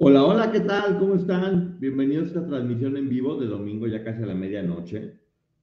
[0.00, 0.96] Hola, hola, ¿qué tal?
[0.96, 1.76] ¿Cómo están?
[1.80, 5.18] Bienvenidos a esta transmisión en vivo de domingo, ya casi a la medianoche,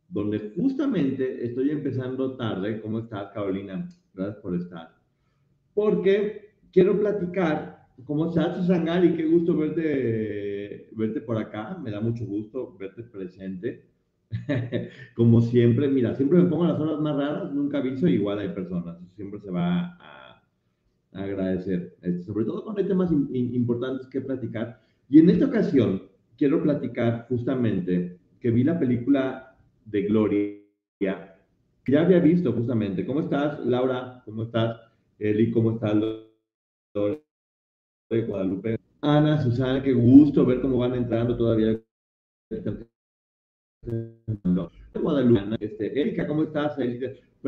[0.10, 2.82] donde justamente estoy empezando tarde.
[2.82, 3.88] ¿Cómo estás, Carolina?
[4.14, 4.90] Gracias por estar.
[5.74, 7.88] Porque quiero platicar.
[8.04, 9.16] ¿Cómo estás, Susangali?
[9.16, 11.80] Qué gusto verte, verte por acá.
[11.82, 13.86] Me da mucho gusto verte presente.
[15.16, 18.98] Como siempre, mira, siempre me pongo las horas más raras, nunca aviso, igual hay personas.
[19.16, 20.25] Siempre se va a
[21.16, 24.82] agradecer, este, sobre todo cuando hay temas importantes que platicar.
[25.10, 26.04] Y en esta ocasión
[26.38, 30.62] quiero platicar justamente que vi la película de Gloria,
[31.00, 33.06] que ya había visto justamente.
[33.06, 34.22] ¿Cómo estás, Laura?
[34.26, 34.80] ¿Cómo estás,
[35.20, 35.52] Eli?
[35.52, 35.96] ¿Cómo estás,
[38.10, 38.78] Guadalupe?
[39.02, 41.80] Ana, Susana, qué gusto ver cómo van entrando todavía.
[44.94, 46.78] Guadalupe, este, Erika, ¿cómo estás?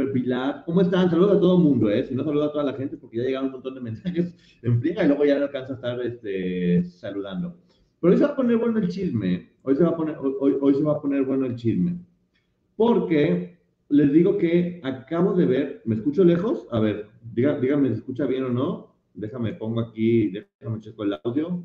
[0.05, 1.09] Pilar, ¿cómo están?
[1.09, 2.03] Saludos a todo el mundo, ¿eh?
[2.03, 4.79] Si no, saludo a toda la gente porque ya llegaron un montón de mensajes en
[4.79, 7.57] friega y luego ya no alcanza a estar este, saludando.
[7.99, 10.55] Pero hoy se va a poner bueno el chisme, hoy se va a poner, hoy,
[10.61, 11.97] hoy se va a poner bueno el chisme,
[12.75, 13.57] porque
[13.89, 16.67] les digo que acabo de ver, ¿me escucho lejos?
[16.71, 18.95] A ver, díganme, ¿se escucha bien o no?
[19.15, 21.63] Déjame, pongo aquí, déjame checo el audio,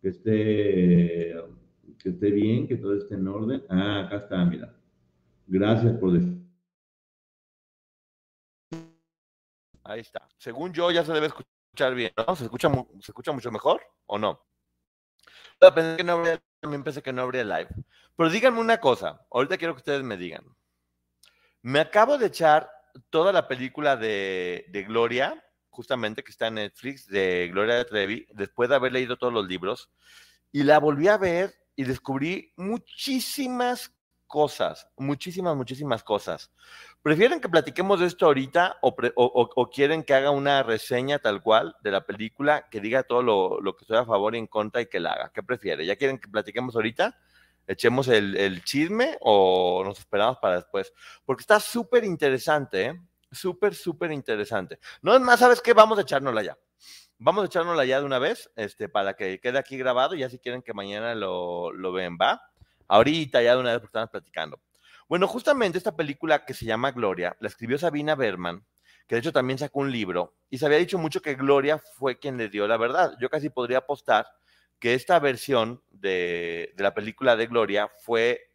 [0.00, 1.34] que esté,
[1.98, 3.62] que esté bien, que todo esté en orden.
[3.68, 4.74] Ah, acá está, mira.
[5.46, 6.45] Gracias por decir
[9.88, 10.28] Ahí está.
[10.36, 12.34] Según yo, ya se debe escuchar bien, ¿no?
[12.34, 12.70] ¿Se escucha,
[13.00, 14.44] ¿se escucha mucho mejor o no?
[15.58, 17.68] Pensé que no habría, también pensé que no habría live.
[18.16, 19.24] Pero díganme una cosa.
[19.30, 20.44] Ahorita quiero que ustedes me digan.
[21.62, 22.70] Me acabo de echar
[23.10, 28.26] toda la película de, de Gloria, justamente que está en Netflix, de Gloria de Trevi,
[28.32, 29.90] después de haber leído todos los libros,
[30.52, 33.95] y la volví a ver y descubrí muchísimas
[34.26, 36.50] cosas, muchísimas, muchísimas cosas.
[37.02, 41.90] ¿Prefieren que platiquemos de esto ahorita o, quieren que haga una reseña tal cual de
[41.92, 45.00] la película que diga todo lo, que estoy a favor y en contra y que
[45.00, 45.32] la haga?
[45.32, 45.86] ¿Qué prefiere?
[45.86, 47.16] ¿Ya quieren que platiquemos ahorita?
[47.66, 50.92] ¿Echemos el, chisme o nos esperamos para después?
[51.24, 53.00] Porque está súper interesante, ¿eh?
[53.30, 54.78] Súper, súper interesante.
[55.02, 55.72] No es más, ¿sabes qué?
[55.72, 56.58] Vamos a echárnosla ya.
[57.18, 60.38] Vamos a echárnosla ya de una vez, este, para que quede aquí grabado ya si
[60.38, 62.42] quieren que mañana lo, lo ven, ¿va?
[62.88, 64.60] Ahorita ya de una vez porque estamos platicando.
[65.08, 68.64] Bueno, justamente esta película que se llama Gloria, la escribió Sabina Berman,
[69.06, 72.18] que de hecho también sacó un libro, y se había dicho mucho que Gloria fue
[72.18, 73.16] quien le dio la verdad.
[73.20, 74.26] Yo casi podría apostar
[74.78, 78.52] que esta versión de, de la película de Gloria fue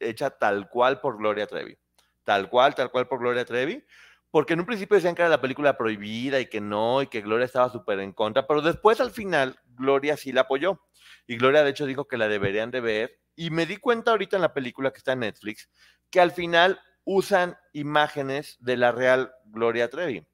[0.00, 1.76] hecha tal cual por Gloria Trevi.
[2.24, 3.84] Tal cual, tal cual por Gloria Trevi.
[4.30, 7.22] Porque en un principio decían que era la película prohibida y que no, y que
[7.22, 10.80] Gloria estaba súper en contra, pero después al final Gloria sí la apoyó.
[11.28, 14.36] Y Gloria de hecho dijo que la deberían de ver y me di cuenta ahorita
[14.36, 15.68] en la película que está en Netflix
[16.10, 20.26] que al final usan imágenes de la Real Gloria Trevi.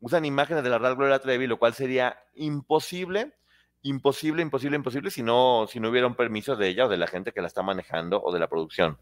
[0.00, 3.34] Usan imágenes de la Real Gloria Trevi, lo cual sería imposible,
[3.82, 7.06] imposible, imposible, imposible si no, si no hubiera un permiso de ella o de la
[7.06, 8.98] gente que la está manejando o de la producción.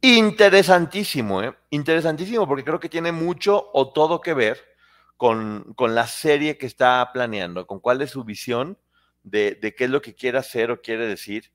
[0.00, 1.56] Interesantísimo, ¿eh?
[1.70, 4.60] Interesantísimo, porque creo que tiene mucho o todo que ver
[5.16, 8.76] con, con la serie que está planeando, con cuál es su visión
[9.24, 11.50] de, qué es lo que quiere hacer o quiere decir.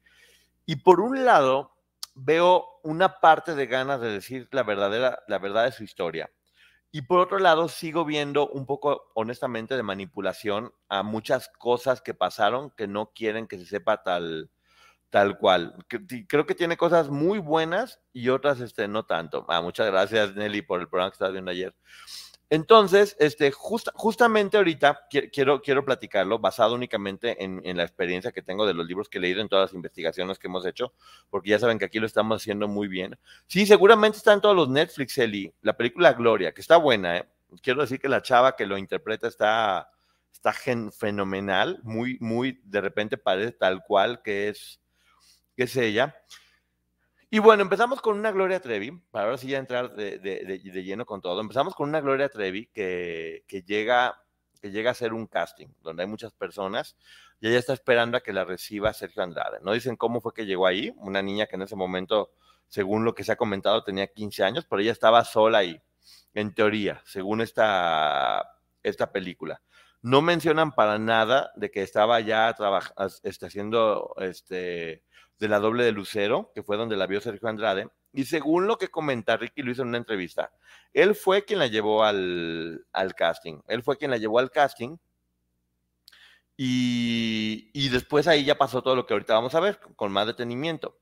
[0.66, 1.72] Y por un lado,
[2.16, 6.30] veo una parte de ganas de decir la verdadera, la verdad de su historia.
[6.92, 12.16] Y por otro lado, sigo viendo un poco, honestamente, de manipulación a muchas cosas que
[12.16, 14.50] pasaron que no quieren que se sepa tal,
[15.12, 15.76] tal cual.
[16.28, 19.46] Creo que tiene cosas muy buenas y otras este, no tanto.
[19.50, 21.76] Ah, muchas gracias, Nelly, por el programa que estaba viendo ayer.
[22.52, 28.74] Entonces, este, justamente ahorita quiero, quiero platicarlo basado únicamente en, la experiencia que tengo de
[28.74, 30.94] los libros que he leído en todas las investigaciones que hemos hecho,
[31.30, 33.20] porque ya saben que aquí lo estamos haciendo muy bien.
[33.46, 37.30] Sí, seguramente está en todos los Netflix, Eli, la película Gloria, que está buena, ¿eh?
[37.62, 39.92] Quiero decir que la chava que lo interpreta está,
[40.32, 40.54] está
[40.92, 44.80] fenomenal, muy, muy, de repente parece tal cual que es,
[45.56, 46.16] que es ella.
[47.32, 51.22] Y bueno, empezamos con una Gloria Trevi, para ahora sí ya entrar de, lleno con
[51.22, 51.42] todo.
[51.42, 54.24] Empezamos con una Gloria Trevi que, que, llega,
[54.60, 56.98] que llega a ser un casting, donde hay muchas personas,
[57.40, 59.60] y ella está esperando a que la reciba Sergio Andrade.
[59.62, 62.32] No dicen cómo fue que llegó ahí, una niña que en ese momento,
[62.68, 65.80] según lo que se ha comentado, tenía 15 años, pero ella estaba sola ahí,
[66.34, 69.62] en teoría, según esta, esta película.
[70.02, 72.56] No mencionan para nada de que estaba ya
[73.24, 75.04] este, haciendo este,
[75.40, 77.90] de la doble de Lucero, que fue donde la vio Sergio Andrade.
[78.12, 80.52] Y según lo que comenta Ricky hizo en una entrevista,
[80.94, 83.62] él fue quien la llevó al, casting.
[83.68, 84.98] Él fue quien la llevó al casting.
[86.58, 90.28] Y, y, después ahí ya pasó todo lo que ahorita vamos a ver, con más
[90.28, 91.00] detenimiento.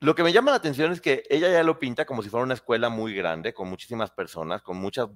[0.00, 2.44] Lo que me llama la atención es que ella ya lo pinta como si fuera
[2.44, 5.08] una escuela muy grande, con muchísimas personas, con muchas,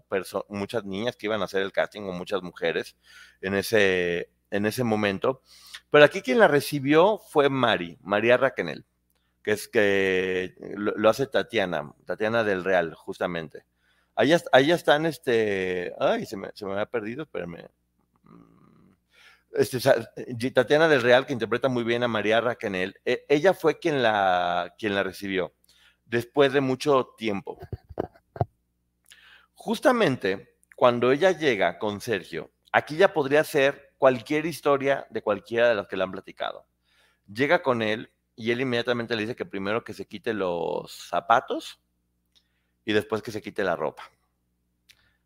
[0.48, 2.96] muchas niñas que iban a hacer el casting, o muchas mujeres
[3.40, 5.42] en ese, en ese momento.
[5.90, 8.84] Pero aquí quien la recibió fue Mari, María Raquenel,
[9.42, 13.64] que es que lo, hace Tatiana, Tatiana del Real, justamente.
[14.14, 14.32] Ahí,
[14.72, 17.68] están, este, ay, se me, se me había perdido, espérame.
[19.52, 19.78] Este,
[20.50, 24.74] Tatiana del Real, que interpreta muy bien a María Raquenel, e, ella fue quien la,
[24.78, 25.54] quien la recibió
[26.06, 27.58] después de mucho tiempo.
[29.54, 35.74] Justamente cuando ella llega con Sergio, aquí ya podría ser cualquier historia de cualquiera de
[35.74, 36.66] las que le han platicado.
[37.32, 41.80] Llega con él y él inmediatamente le dice que primero que se quite los zapatos
[42.84, 44.04] y después que se quite la ropa.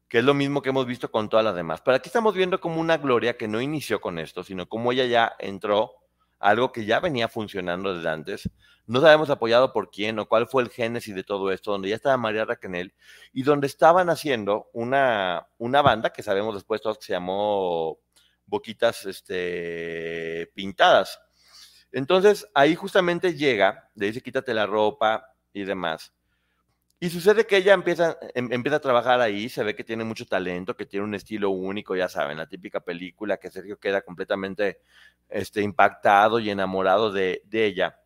[0.08, 1.81] Que es lo mismo que hemos visto con todas las demás.
[1.82, 5.05] Pero aquí estamos viendo como una Gloria que no inició con esto, sino como ella
[5.05, 5.93] ya entró
[6.38, 8.50] algo que ya venía funcionando desde antes.
[8.87, 11.94] No sabemos apoyado por quién o cuál fue el génesis de todo esto, donde ya
[11.94, 12.93] estaba María Raquel
[13.32, 17.99] y donde estaban haciendo una, una banda que sabemos después todos que se llamó
[18.50, 21.19] boquitas este, pintadas.
[21.93, 26.12] Entonces ahí justamente llega, le dice quítate la ropa y demás.
[27.02, 30.26] Y sucede que ella empieza, em, empieza a trabajar ahí, se ve que tiene mucho
[30.26, 34.82] talento, que tiene un estilo único, ya saben, la típica película que Sergio queda completamente
[35.31, 37.99] este, impactado y enamorado de, de ella.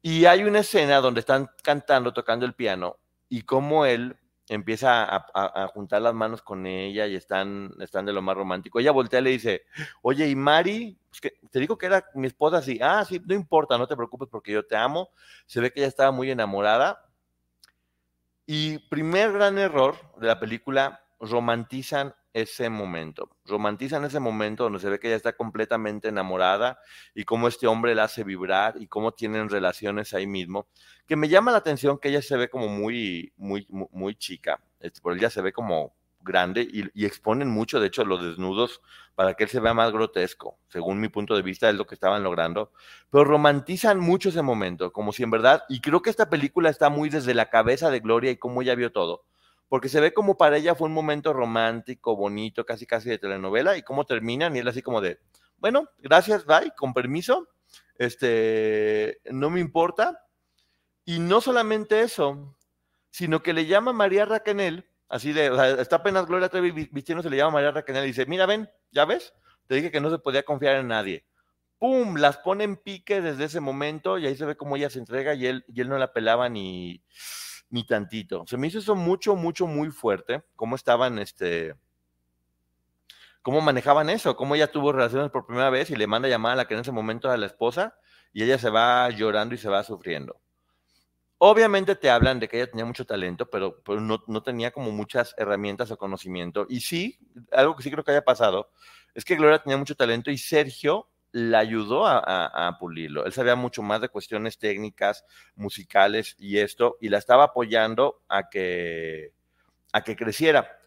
[0.00, 2.98] Y hay una escena donde están cantando, tocando el piano,
[3.28, 4.16] y como él
[4.48, 8.78] empieza a, juntar las manos con ella y están, están de lo más romántico.
[8.78, 9.62] Ella voltea y le dice,
[10.02, 10.98] oye, ¿y Mari?
[11.20, 14.28] que te digo que era mi esposa así, ah, sí, no importa, no te preocupes
[14.30, 15.10] porque yo te amo.
[15.46, 17.02] Se ve que ella estaba muy enamorada.
[18.44, 23.30] Y primer gran error de la película, romantizan ese momento.
[23.46, 26.78] Romantizan ese momento donde se ve que ella está completamente enamorada
[27.14, 30.68] y cómo este hombre la hace vibrar y cómo tienen relaciones ahí mismo.
[31.06, 35.00] Que me llama la atención que ella se ve como muy, muy, muy, chica, este,
[35.00, 38.82] por ella se ve como grande y, exponen mucho, de hecho, los desnudos
[39.14, 41.94] para que él se vea más grotesco, según mi punto de vista, es lo que
[41.94, 42.72] estaban logrando,
[43.10, 46.90] pero romantizan mucho ese momento, como si en verdad, y creo que esta película está
[46.90, 49.24] muy desde la cabeza de Gloria y cómo ella vio todo
[49.68, 53.76] porque se ve como para ella fue un momento romántico, bonito, casi casi de telenovela,
[53.76, 55.18] y cómo terminan, y él así como de,
[55.58, 57.48] bueno, gracias, bye, con permiso,
[57.96, 60.22] este, no me importa.
[61.04, 62.56] Y no solamente eso,
[63.10, 67.22] sino que le llama María Raquenel, así de, o sea, está apenas Gloria Trevi vistiendo,
[67.22, 69.32] se le llama María Raquenel y dice, mira, ven, ya ves,
[69.66, 71.24] te dije que no se podía confiar en nadie.
[71.78, 72.16] ¡Pum!
[72.16, 75.34] Las pone en pique desde ese momento y ahí se ve como ella se entrega
[75.34, 77.02] y él, y él no la pelaba ni
[77.70, 78.44] ni tantito.
[78.46, 80.42] Se me hizo eso mucho, mucho, muy fuerte.
[80.54, 81.74] Cómo estaban, este,
[83.42, 86.56] cómo manejaban eso, cómo ella tuvo relaciones por primera vez y le manda llamada a
[86.56, 87.98] la que en ese momento era la esposa
[88.32, 90.40] y ella se va llorando y se va sufriendo.
[91.38, 94.90] Obviamente te hablan de que ella tenía mucho talento, pero, pero no, no, tenía como
[94.90, 96.66] muchas herramientas o conocimiento.
[96.68, 97.18] Y sí,
[97.52, 98.70] algo que sí creo que haya pasado,
[99.14, 103.26] es que Gloria tenía mucho talento y Sergio la ayudó a, pulirlo.
[103.26, 105.22] Él sabía mucho más de cuestiones técnicas,
[105.54, 109.34] musicales y esto, y la estaba apoyando a que,
[109.92, 110.78] a que creciera.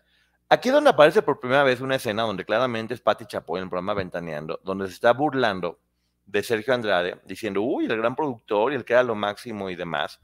[0.49, 3.65] Aquí es donde aparece por primera vez una escena donde claramente es Patti Chapoy en
[3.65, 5.77] el programa Ventaneando, donde se está burlando
[6.25, 9.75] de Sergio Andrade, diciendo, uy, el gran productor y el que era lo máximo y
[9.75, 10.19] demás.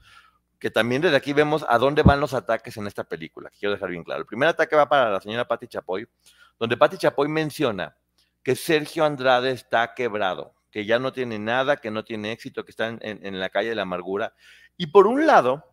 [0.58, 3.90] Que también desde aquí vemos a dónde van los ataques en esta película, quiero dejar
[3.90, 4.22] bien claro.
[4.22, 6.08] El primer ataque va para la señora Patti Chapoy,
[6.58, 7.96] donde Patti Chapoy menciona
[8.46, 12.70] que Sergio Andrade está quebrado, que ya no tiene nada, que no tiene éxito, que
[12.70, 14.34] está en, la calle de la amargura.
[14.76, 15.64] Y por un lado,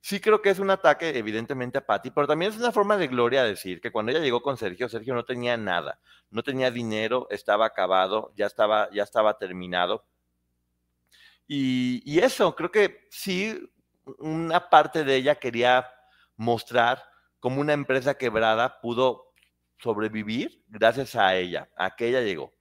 [0.00, 3.08] sí creo que es un ataque evidentemente a Patti, pero también es una forma de
[3.08, 6.00] gloria decir que cuando ella llegó con Sergio, Sergio no tenía nada,
[6.30, 10.06] no tenía dinero, estaba acabado, ya estaba, ya estaba terminado.
[11.46, 13.70] Y, y eso, creo que sí,
[14.16, 15.86] una parte de ella quería
[16.38, 17.04] mostrar
[17.38, 19.27] como una empresa quebrada pudo
[19.78, 22.52] sobrevivir gracias a ella, a que ella llegó.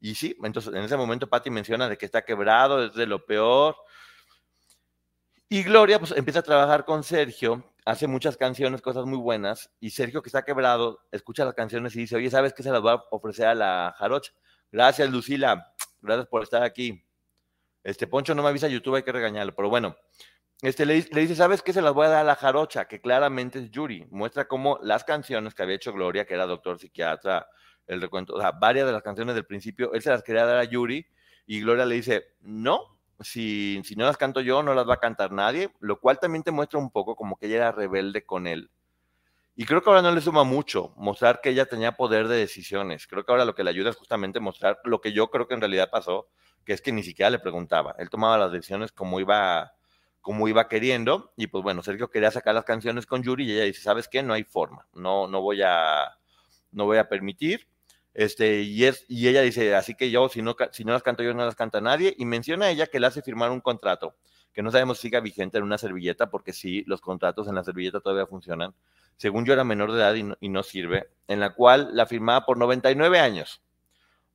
[0.00, 3.24] Y sí, entonces en ese momento Patty menciona de que está quebrado, es de lo
[3.24, 3.76] peor.
[5.48, 9.90] Y Gloria pues empieza a trabajar con Sergio, hace muchas canciones, cosas muy buenas, y
[9.90, 12.92] Sergio que está quebrado, escucha las canciones y dice, oye, ¿sabes qué se las va
[12.94, 14.32] a ofrecer a la jarocha?
[14.72, 17.04] Gracias, Lucila, gracias por estar aquí.
[17.84, 19.96] Este Poncho no me avisa YouTube, hay que regañarlo, pero bueno,
[20.62, 21.72] este, le, dice, ¿sabes qué?
[21.72, 24.06] Se las voy a dar a la jarocha, que claramente es Yuri.
[24.10, 27.48] Muestra cómo las canciones que había hecho Gloria, que era doctor psiquiatra,
[27.88, 30.58] el recuento, o sea, varias de las canciones del principio, él se las quería dar
[30.58, 31.04] a Yuri
[31.46, 35.00] y Gloria le dice, no, si, si no las canto yo, no las va a
[35.00, 38.46] cantar nadie, lo cual también te muestra un poco como que ella era rebelde con
[38.46, 38.70] él.
[39.56, 43.08] Y creo que ahora no le suma mucho mostrar que ella tenía poder de decisiones.
[43.08, 45.54] Creo que ahora lo que le ayuda es justamente mostrar lo que yo creo que
[45.54, 46.28] en realidad pasó,
[46.64, 47.96] que es que ni siquiera le preguntaba.
[47.98, 49.74] Él tomaba las decisiones como iba
[50.22, 51.32] como iba queriendo.
[51.36, 54.22] Y pues bueno, Sergio quería sacar las canciones con Yuri y ella dice, ¿sabes qué?
[54.22, 56.16] No hay forma, no, no voy a,
[56.70, 57.68] no voy a permitir.
[58.14, 61.22] Este, y, es, y ella dice, así que yo, si no, si no las canto
[61.22, 62.14] yo, no las canta nadie.
[62.16, 64.16] Y menciona a ella que le hace firmar un contrato,
[64.52, 67.64] que no sabemos si siga vigente en una servilleta, porque sí, los contratos en la
[67.64, 68.74] servilleta todavía funcionan.
[69.16, 72.06] Según yo era menor de edad y no, y no sirve, en la cual la
[72.06, 73.62] firmaba por 99 años.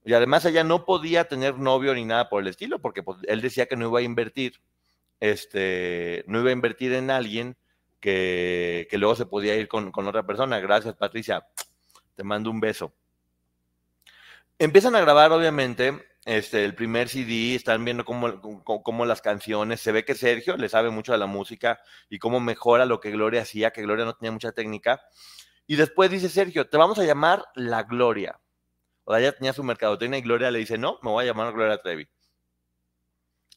[0.04, 3.42] Y además ella no podía tener novio ni nada por el estilo, porque pues, él
[3.42, 4.60] decía que no iba a invertir
[5.20, 7.58] este, no iba a invertir en alguien
[8.00, 10.60] que, luego se podía ir con, otra persona.
[10.60, 11.48] Gracias, Patricia.
[12.16, 12.94] Te mando un beso.
[14.60, 20.04] Empiezan a grabar, obviamente, este, el primer CD, están viendo cómo, las canciones, se ve
[20.04, 23.72] que Sergio le sabe mucho de la música y cómo mejora lo que Gloria hacía,
[23.72, 25.02] que Gloria no tenía mucha técnica.
[25.68, 28.40] Y después dice Sergio, te vamos a llamar La Gloria.
[29.04, 31.54] O sea, ya tenía su mercadotecnia y Gloria le dice, no, me voy a llamar
[31.54, 32.08] Gloria Trevi.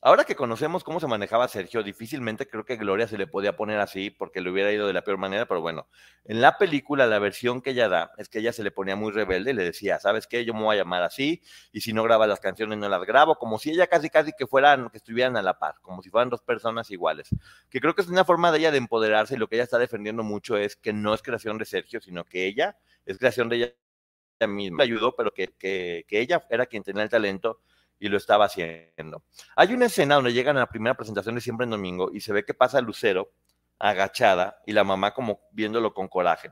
[0.02, 3.80] Ahora que conocemos cómo se manejaba Sergio, difícilmente creo que Gloria se le podía poner
[3.80, 5.88] así porque le hubiera ido de la peor manera, pero bueno,
[6.24, 9.12] en la película la versión que ella da es que ella se le ponía muy
[9.12, 10.46] rebelde y le decía, ¿sabes qué?
[10.46, 13.34] Yo me voy a llamar así y si no graba las canciones no las grabo,
[13.34, 16.30] como si ella casi casi que fueran, que estuvieran a la par, como si fueran
[16.30, 17.28] dos personas iguales.
[17.68, 19.78] Que creo que es una forma de ella de empoderarse y lo que ella está
[19.78, 23.56] defendiendo mucho es que no es creación de Sergio, sino que ella es creación de
[23.56, 24.82] ella misma.
[24.82, 27.60] Ayudó, pero que, que, que ella era quien tenía el talento
[28.00, 29.22] y lo estaba haciendo.
[29.54, 32.32] Hay una escena donde llegan a la primera presentación de Siempre en Domingo y se
[32.32, 33.30] ve que pasa Lucero
[33.78, 36.50] agachada y la mamá como viéndolo con coraje.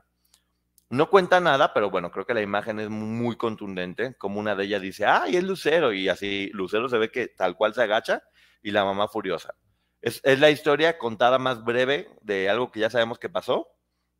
[0.91, 4.63] No cuenta nada, pero bueno, creo que la imagen es muy contundente, como una de
[4.63, 5.93] ellas dice, ¡ay, es Lucero!
[5.93, 8.23] Y así Lucero se ve que tal cual se agacha
[8.63, 9.53] y la mamá furiosa.
[10.01, 13.67] Es, es la historia contada más breve de algo que ya sabemos que pasó,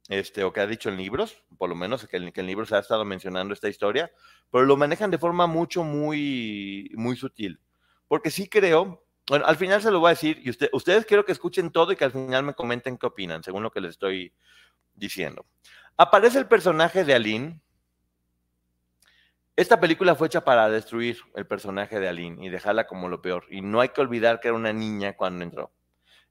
[0.09, 2.75] este, o que ha dicho en libros, por lo menos que, en, que libros se
[2.75, 4.11] ha estado mencionando esta historia,
[4.51, 7.61] pero lo manejan de forma mucho, muy, muy sutil.
[8.07, 11.25] Porque sí creo, bueno, al final se lo voy a decir, y usted, ustedes quiero
[11.25, 13.91] que escuchen todo y que al final me comenten qué opinan, según lo que les
[13.91, 14.33] estoy
[14.95, 15.45] diciendo.
[15.95, 17.61] Aparece el personaje de Aline.
[19.55, 23.45] Esta película fue hecha para destruir el personaje de Aline y dejarla como lo peor.
[23.51, 25.71] Y no hay que olvidar que era una niña cuando entró.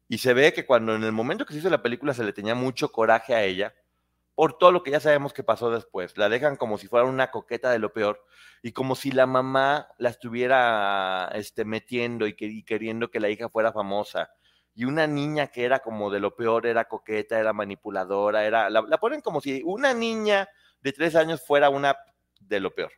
[0.09, 2.33] Y se ve que cuando en el momento que se hizo la película se le
[2.33, 3.75] tenía mucho coraje a ella,
[4.35, 6.17] por todo lo que ya sabemos que pasó después.
[6.17, 8.25] La dejan como si fuera una coqueta de lo peor
[8.62, 12.35] y como si la mamá la estuviera este, metiendo y,
[12.65, 14.31] queriendo que la hija fuera famosa.
[14.75, 18.83] Y una niña que era como de lo peor, era coqueta, era manipuladora, era, la,
[18.83, 20.49] la ponen como si una niña
[20.81, 21.97] de tres años fuera una
[22.38, 22.93] de lo peor.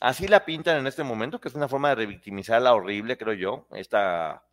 [0.00, 3.68] Así la pintan en este momento, que es una forma de revictimizarla horrible, creo yo,
[3.70, 4.44] esta,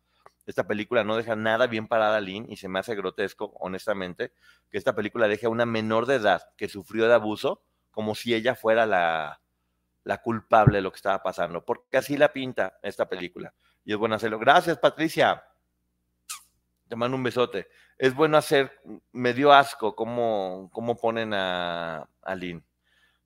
[0.46, 4.32] esta película no deja nada bien parada a Lynn y se me hace grotesco, honestamente,
[4.70, 8.34] que esta película deje a una menor de edad que sufrió de abuso como si
[8.34, 9.40] ella fuera la,
[10.04, 13.54] la culpable de lo que estaba pasando, porque así la pinta esta película.
[13.84, 14.38] Y es bueno hacerlo.
[14.38, 15.44] Gracias, Patricia.
[16.88, 17.68] Te mando un besote.
[17.98, 18.80] Es bueno hacer,
[19.12, 22.64] me dio asco cómo, cómo ponen a, a Lynn.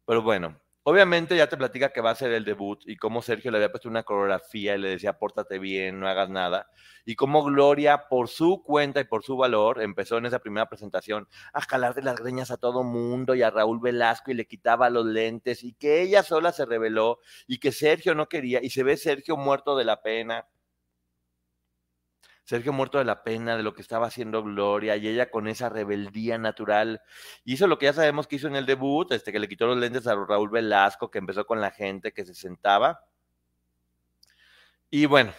[0.05, 3.51] Pero bueno, Obviamente ya te platica que va a ser el debut y cómo Sergio
[3.51, 6.69] le había puesto una coreografía y le decía, pórtate bien, no hagas nada.
[7.07, 11.27] Y cómo Gloria, por su cuenta y por su valor, empezó en esa primera presentación
[11.55, 14.91] a jalar de las greñas a todo mundo y a Raúl Velasco y le quitaba
[14.91, 18.83] los lentes y que ella sola se reveló y que Sergio no quería y se
[18.83, 20.47] ve Sergio muerto de la pena
[22.45, 25.71] Sergio muerto de la pena de lo que estaba haciendo Gloria y ella con esa
[25.71, 27.01] rebeldía natural
[27.45, 29.79] hizo lo que ya sabemos que hizo en el debut, este que le quitó los
[29.79, 33.05] lentes a Raúl Velasco, que empezó con la gente que se sentaba.
[34.91, 35.33] Y bueno,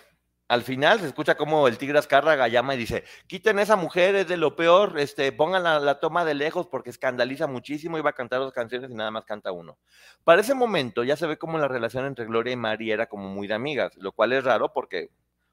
[0.48, 4.28] al final se escucha como el Tigre Azcárraga llama y dice, quiten esa mujer, es
[4.28, 8.14] de lo peor, este, pongan la, la, toma de lejos porque escandaliza muchísimo, iba a
[8.14, 9.78] cantar dos canciones y nada más canta uno.
[10.24, 13.30] Para ese momento ya se ve como la relación entre Gloria y Mari era como
[13.30, 15.10] muy de amigas, lo cual es raro porque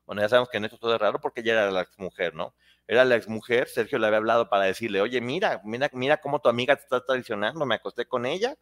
[0.07, 2.55] Bueno, ya sabemos que en esto todo es raro porque ella era la exmujer, ¿no?
[2.87, 6.49] Era la exmujer, Sergio le había hablado para decirle, oye, mira, mira, mira cómo tu
[6.49, 8.57] amiga te está traicionando, me acosté con ella,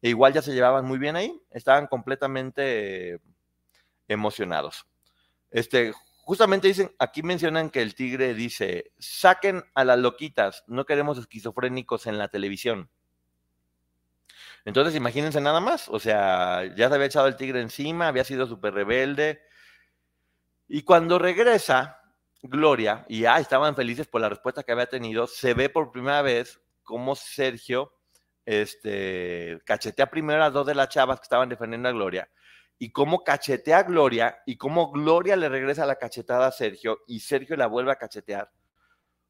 [0.00, 3.20] e igual ya se llevaban muy bien ahí, estaban completamente
[4.08, 4.86] emocionados.
[5.50, 11.18] Este, justamente dicen, aquí mencionan que el tigre dice, saquen a las loquitas, no queremos
[11.18, 12.90] esquizofrénicos en la televisión.
[14.64, 18.46] Entonces, imagínense nada más, o sea, ya se había echado el tigre encima, había sido
[18.46, 19.40] súper rebelde.
[20.68, 22.00] Y cuando regresa
[22.42, 26.22] Gloria, y ah, estaban felices por la respuesta que había tenido, se ve por primera
[26.22, 27.92] vez cómo Sergio
[28.44, 32.28] este, cachetea primero a dos de las chavas que estaban defendiendo a Gloria,
[32.78, 37.20] y cómo cachetea a Gloria, y cómo Gloria le regresa la cachetada a Sergio, y
[37.20, 38.50] Sergio la vuelve a cachetear.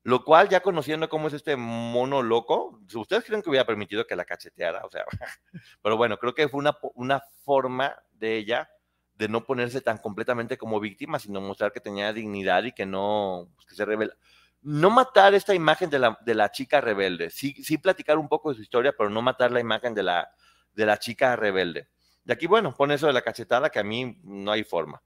[0.02, 4.14] Lo cual, ya conociendo cómo es este mono loco, ¿ustedes creen que hubiera permitido que
[4.14, 4.84] la cacheteara?
[4.84, 5.04] O sea,
[5.82, 8.70] pero bueno, creo que fue una, una forma de ella
[9.16, 13.48] de no ponerse tan completamente como víctima, sino mostrar que tenía dignidad y que no,
[13.54, 14.14] pues, que se revela.
[14.62, 18.50] No matar esta imagen de la, de la chica rebelde, sí, sí platicar un poco
[18.50, 20.28] de su historia, pero no matar la imagen de la,
[20.74, 21.88] de la chica rebelde.
[22.24, 25.02] De aquí, bueno, pone eso de la cachetada que a mí no hay forma.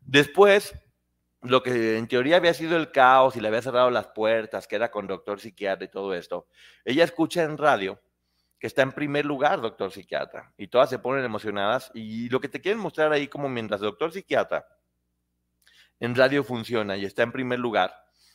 [0.00, 0.74] Después,
[1.42, 4.76] lo que en teoría había sido el caos y le había cerrado las puertas, que
[4.76, 6.48] era con doctor psiquiatra y todo esto,
[6.84, 8.00] ella escucha en radio
[8.58, 12.48] que está en primer lugar doctor psiquiatra y todas se ponen emocionadas y lo que
[12.48, 14.66] te quieren mostrar ahí como mientras doctor psiquiatra
[16.00, 17.94] en radio funciona y está en primer lugar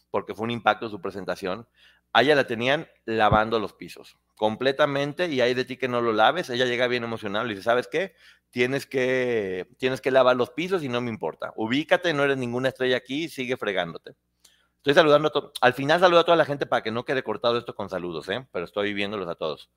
[0.10, 1.68] porque fue un impacto su presentación,
[2.12, 6.13] a ella la tenían lavando los pisos completamente y hay de ti que no lo
[6.13, 8.13] laves, ella llega bien emocionada y dice, ¿sabes qué?
[8.53, 11.53] tienes que, tienes que lavar los pisos y no me importa.
[11.56, 14.13] Ubícate, no eres ninguna estrella aquí, sigue fregándote.
[14.83, 15.53] Estoy saludando a todos.
[15.61, 18.27] Al final saludo a toda la gente para que no quede cortado esto con saludos,
[18.27, 18.45] ¿eh?
[18.51, 19.69] pero estoy viéndolos a todos.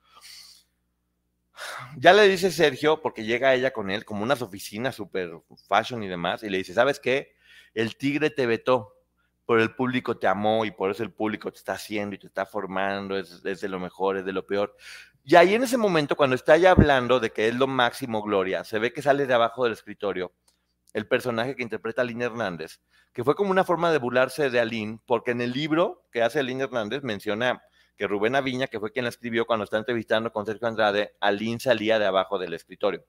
[1.96, 5.30] Ya le dice Sergio, porque llega ella con él, como unas oficinas super
[5.68, 7.36] fashion y demás, y le dice, ¿sabes qué?
[7.72, 8.96] El tigre te vetó,
[9.46, 12.26] pero el público te amó y por eso el público te está haciendo y te
[12.26, 14.76] está formando, es, es de lo mejor, es de lo peor.
[15.22, 18.64] Y ahí en ese momento, cuando está ya hablando de que es lo máximo Gloria,
[18.64, 20.32] se ve que sale de abajo del escritorio
[20.96, 22.80] el personaje que interpreta a Aline Hernández,
[23.12, 26.38] que fue como una forma de burlarse de Aline, porque en el libro que hace
[26.38, 27.62] Aline Hernández menciona
[27.98, 31.60] que Rubén Aviña, que fue quien la escribió cuando está entrevistando con Sergio Andrade, Aline
[31.60, 33.04] salía de abajo del escritorio,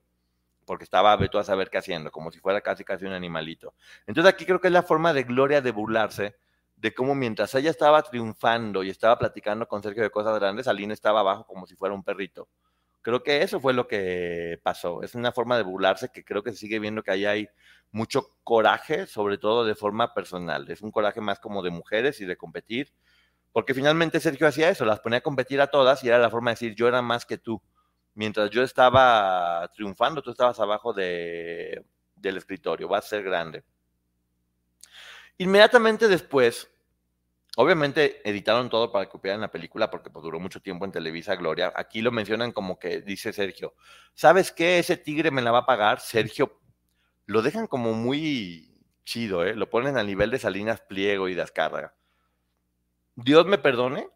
[0.65, 3.73] porque estaba veto a saber qué haciendo, como si fuera casi casi un animalito.
[4.05, 6.35] Entonces aquí creo que es la forma de Gloria de burlarse
[6.75, 10.93] de cómo mientras ella estaba triunfando y estaba platicando con Sergio de cosas grandes, Aline
[10.93, 12.49] estaba abajo como si fuera un perrito.
[13.07, 15.01] Creo que eso fue lo que pasó.
[15.01, 17.47] Es una forma de burlarse que creo que se sigue viendo que ahí hay
[17.89, 20.69] mucho coraje, sobre todo de forma personal.
[20.69, 22.91] Es un coraje más como de mujeres y de competir,
[23.53, 26.49] porque finalmente Sergio hacía eso, las ponía a competir a todas y era la forma
[26.49, 27.61] de decir yo era más que tú.
[28.13, 33.63] Mientras yo estaba triunfando, tú estabas abajo de, del escritorio, va a ser grande.
[35.37, 36.69] Inmediatamente después,
[37.59, 41.35] obviamente editaron todo para copiar en la película porque pues, duró mucho tiempo en Televisa
[41.35, 41.73] Gloria.
[41.75, 43.73] Aquí lo mencionan como que dice Sergio,
[44.13, 44.77] ¿sabes qué?
[44.77, 45.99] Ese tigre me la va a pagar.
[45.99, 46.59] Sergio,
[47.25, 49.55] lo dejan como muy chido, ¿eh?
[49.55, 51.95] Lo ponen al nivel de Salinas Pliego y de Azcárraga.
[53.15, 54.07] Dios me perdone,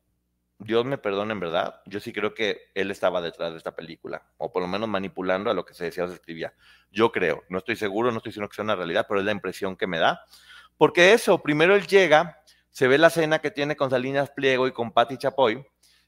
[0.60, 4.24] Dios me perdone en verdad, yo sí creo que él estaba detrás de esta película,
[4.38, 6.54] o por lo menos manipulando a lo que se decía o se escribía.
[6.92, 9.32] Yo creo, no estoy seguro, no estoy diciendo que sea una realidad, pero es la
[9.32, 10.24] impresión que me da.
[10.78, 14.72] Porque eso, primero él llega, se ve la cena que tiene con Salinas Pliego y
[14.72, 15.64] con Patti Chapoy,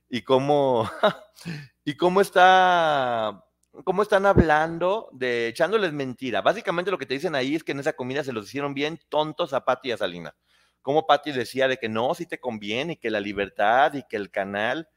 [0.09, 0.89] y cómo,
[1.85, 3.45] y cómo está,
[3.83, 6.41] cómo están hablando de echándoles mentira.
[6.41, 8.99] Básicamente lo que te dicen ahí es que en esa comida se los hicieron bien
[9.09, 10.33] tontos a Patti y a Salinas.
[10.81, 14.17] Como Patti decía de que no, si te conviene, y que la libertad y que
[14.17, 14.89] el canal.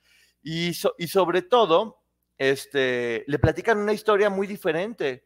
[0.42, 2.02] Y, y sobre todo,
[2.38, 5.25] este, le platican una historia muy diferente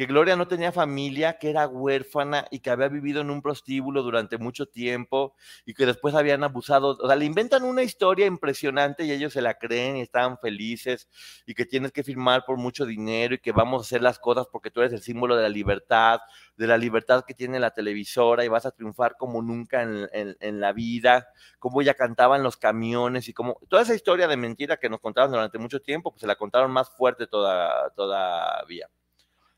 [0.00, 4.02] que Gloria no tenía familia, que era huérfana y que había vivido en un prostíbulo
[4.02, 5.34] durante mucho tiempo
[5.66, 6.96] y que después habían abusado.
[7.02, 11.10] O sea, le inventan una historia impresionante y ellos se la creen y estaban felices
[11.44, 14.46] y que tienes que firmar por mucho dinero y que vamos a hacer las cosas
[14.50, 16.20] porque tú eres el símbolo de la libertad,
[16.56, 20.72] de la libertad que tiene la televisora y vas a triunfar como nunca en, la
[20.72, 24.88] vida, como ella cantaba en los camiones y como toda esa historia de mentira que
[24.88, 28.88] nos contaban durante mucho tiempo, pues se la contaron más fuerte toda, todavía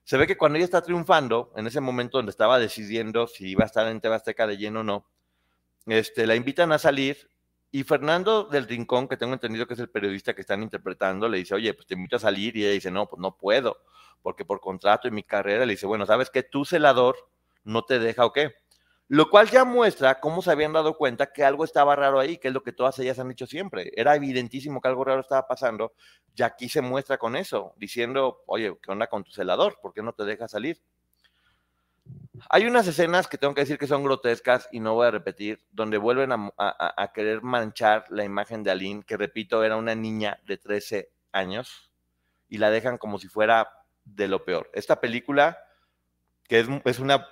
[0.04, 3.64] se ve que cuando ella está triunfando, en ese momento donde estaba decidiendo si iba
[3.64, 5.06] a estar en Tebasteca de lleno o no,
[5.86, 7.30] este, la invitan a salir
[7.70, 11.38] y Fernando del Rincón, que tengo entendido que es el periodista que están interpretando, le
[11.38, 13.78] dice, oye, pues te invito a salir y ella dice, no, pues no puedo,
[14.20, 16.42] porque por contrato y mi carrera, le dice, bueno, ¿sabes qué?
[16.42, 17.16] Tu celador
[17.64, 18.54] no te deja o qué.
[19.12, 22.48] Lo cual ya muestra cómo se habían dado cuenta que algo estaba raro ahí, que
[22.48, 23.92] es lo que todas ellas han dicho siempre.
[23.94, 25.92] Era evidentísimo que algo raro estaba pasando,
[26.34, 29.78] y aquí se muestra con eso, diciendo, oye, ¿qué onda con tu celador?
[29.82, 30.80] ¿Por qué no te deja salir?
[32.48, 35.62] Hay unas escenas que tengo que decir que son grotescas y no voy a repetir,
[35.72, 40.56] donde vuelven a, querer manchar la imagen de Aline, que repito, era una niña de
[40.56, 41.92] 13 años,
[42.48, 43.68] y la dejan como si fuera
[44.06, 44.70] de lo peor.
[44.72, 45.58] Esta película,
[46.48, 47.28] que es, es una,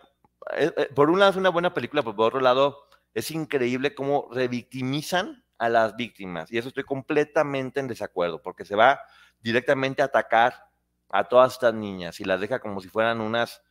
[0.95, 2.79] por un lado es una buena película, pero por otro lado
[3.15, 8.77] es increíble cómo revictimizan a las víctimas, y eso estoy completamente en desacuerdo, porque se
[8.77, 9.01] va
[9.41, 10.67] directamente a atacar
[11.11, 13.63] a todas estas niñas y las deja como si fueran unas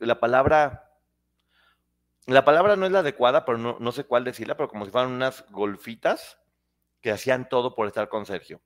[0.00, 0.90] la palabra,
[2.26, 4.90] la palabra no es la adecuada, pero no, no sé cuál decirla, pero como si
[4.90, 6.38] fueran unas golfitas
[7.00, 8.60] que hacían todo por estar con Sergio.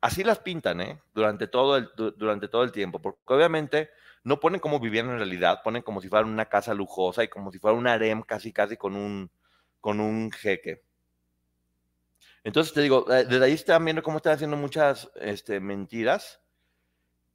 [0.00, 1.02] Así las pintan, ¿eh?
[1.14, 3.90] Durante todo el, du- durante todo el tiempo, porque obviamente
[4.24, 7.50] no ponen como vivían en realidad, ponen como si fuera una casa lujosa y como
[7.50, 9.30] si fuera un harem casi, casi con un,
[9.80, 10.82] con un jeque.
[12.44, 16.40] Entonces te digo, eh, desde ahí están viendo cómo están haciendo muchas este, mentiras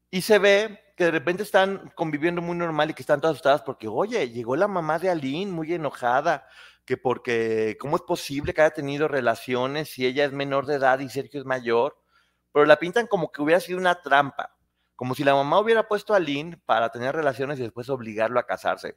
[0.09, 3.61] y se ve que de repente están conviviendo muy normal y que están todas asustadas
[3.63, 6.47] porque, oye, llegó la mamá de Aline muy enojada,
[6.85, 10.99] que porque, ¿cómo es posible que haya tenido relaciones si ella es menor de edad
[10.99, 11.97] y Sergio es mayor?
[12.53, 14.54] Pero la pintan como que hubiera sido una trampa,
[14.95, 18.45] como si la mamá hubiera puesto a Aline para tener relaciones y después obligarlo a
[18.45, 18.95] casarse.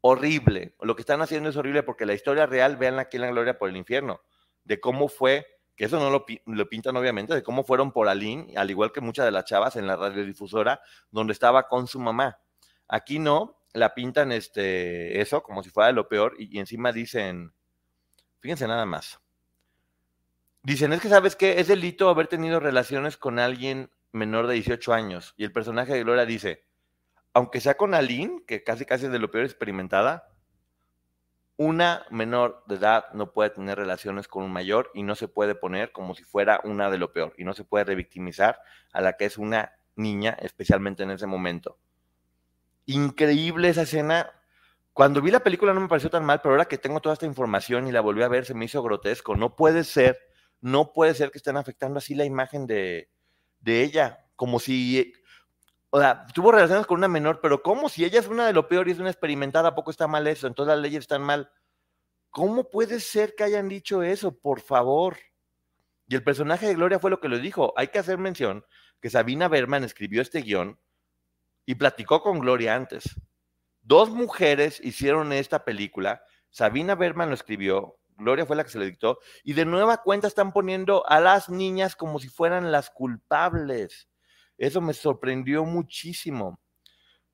[0.00, 0.74] Horrible.
[0.80, 3.58] Lo que están haciendo es horrible porque la historia real, vean aquí en la gloria
[3.58, 4.20] por el infierno,
[4.64, 8.52] de cómo fue que eso no lo, lo pintan obviamente, de cómo fueron por Aline,
[8.56, 12.38] al igual que muchas de las chavas en la radiodifusora, donde estaba con su mamá.
[12.86, 17.52] Aquí no, la pintan este, eso como si fuera lo peor y, y encima dicen,
[18.40, 19.20] fíjense nada más,
[20.62, 24.94] dicen, es que sabes qué, es delito haber tenido relaciones con alguien menor de 18
[24.94, 25.34] años.
[25.36, 26.64] Y el personaje de Gloria dice,
[27.34, 30.30] aunque sea con Aline, que casi casi es de lo peor experimentada,
[31.56, 35.54] una menor de edad no puede tener relaciones con un mayor y no se puede
[35.54, 38.60] poner como si fuera una de lo peor y no se puede revictimizar
[38.92, 41.78] a la que es una niña, especialmente en ese momento.
[42.86, 44.30] Increíble esa escena.
[44.92, 47.26] Cuando vi la película no me pareció tan mal, pero ahora que tengo toda esta
[47.26, 49.36] información y la volví a ver, se me hizo grotesco.
[49.36, 50.18] No puede ser,
[50.60, 53.08] no puede ser que estén afectando así la imagen de,
[53.64, 55.12] de ella, como si
[55.90, 57.88] o sea, tuvo relaciones con una menor, pero ¿cómo?
[57.88, 60.26] Si ella es una de lo peor y es una experimentada, ¿a poco está mal
[60.26, 60.48] eso?
[60.48, 61.52] Entonces las leyes están mal.
[62.30, 64.36] ¿Cómo puede ser que hayan dicho eso?
[64.36, 65.18] Por favor.
[66.08, 67.72] Y el personaje de Gloria fue lo que lo dijo.
[67.76, 68.64] Hay que hacer mención
[69.00, 70.80] que Sabina Berman escribió este guion
[71.64, 73.14] y platicó con Gloria antes.
[73.82, 76.24] Dos mujeres hicieron esta película.
[76.50, 80.28] Sabina Berman lo escribió, Gloria fue la que se lo dictó, y de nueva cuenta
[80.28, 84.08] están poniendo a las niñas como si fueran las culpables.
[84.56, 86.60] Eso me sorprendió muchísimo.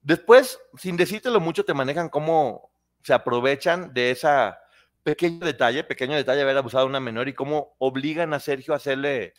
[0.02, 2.70] Después, sin decírtelo mucho, te manejan cómo
[3.02, 4.58] se aprovechan de esa
[5.02, 8.74] pequeño detalle, pequeño detalle de haber abusado de una menor y cómo obligan a Sergio
[8.74, 9.34] a hacerle,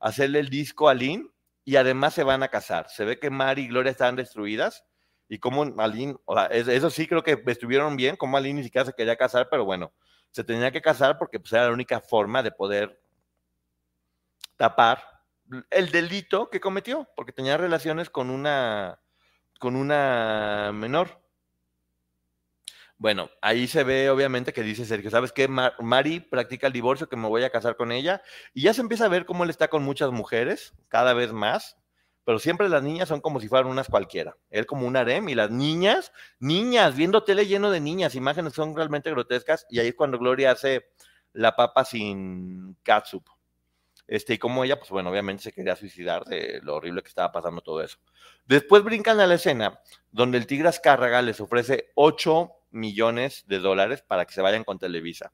[0.00, 1.30] hacerle el disco a Lynn
[1.64, 2.88] y además se van a casar.
[2.90, 4.84] Se ve que Mari y Gloria estaban destruidas
[5.28, 8.64] y cómo Aline, o sea, es- eso sí creo que estuvieron bien, como Aline ni
[8.64, 9.92] siquiera se quería casar, pero bueno,
[10.32, 13.00] se tenía que casar porque pues, era la única forma de poder
[14.56, 15.04] tapar
[15.70, 19.00] el delito que cometió, porque tenía relaciones con una,
[19.58, 21.20] con una menor.
[22.96, 25.48] Bueno, ahí se ve obviamente que dice Sergio, ¿sabes qué?
[25.48, 28.22] Mar- Mari practica el divorcio, que me voy a casar con ella,
[28.54, 31.76] y ya se empieza a ver cómo él está con muchas mujeres, cada vez más,
[32.24, 34.36] pero siempre las niñas son como si fueran unas cualquiera.
[34.50, 38.76] Él como un harem, y las niñas, niñas, viendo tele lleno de niñas, imágenes son
[38.76, 40.86] realmente grotescas, y ahí es cuando Gloria hace
[41.32, 43.24] la papa sin catsup.
[44.06, 47.32] Este, y como ella, pues bueno, obviamente se quería suicidar de lo horrible que estaba
[47.32, 47.98] pasando todo eso.
[48.44, 49.80] Después brincan a la escena
[50.10, 54.78] donde el Tigre Azcárraga les ofrece 8 millones de dólares para que se vayan con
[54.78, 55.32] Televisa.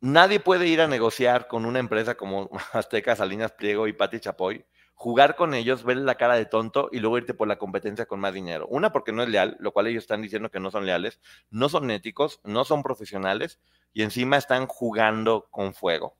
[0.00, 4.64] Nadie puede ir a negociar con una empresa como Azteca, Salinas Pliego y Pati Chapoy,
[5.02, 8.20] jugar con ellos, verle la cara de tonto y luego irte por la competencia con
[8.20, 8.68] más dinero.
[8.68, 11.18] Una, porque no es leal, lo cual ellos están diciendo que no son leales,
[11.50, 13.58] no son éticos, no son profesionales
[13.92, 16.14] y encima están jugando con fuego.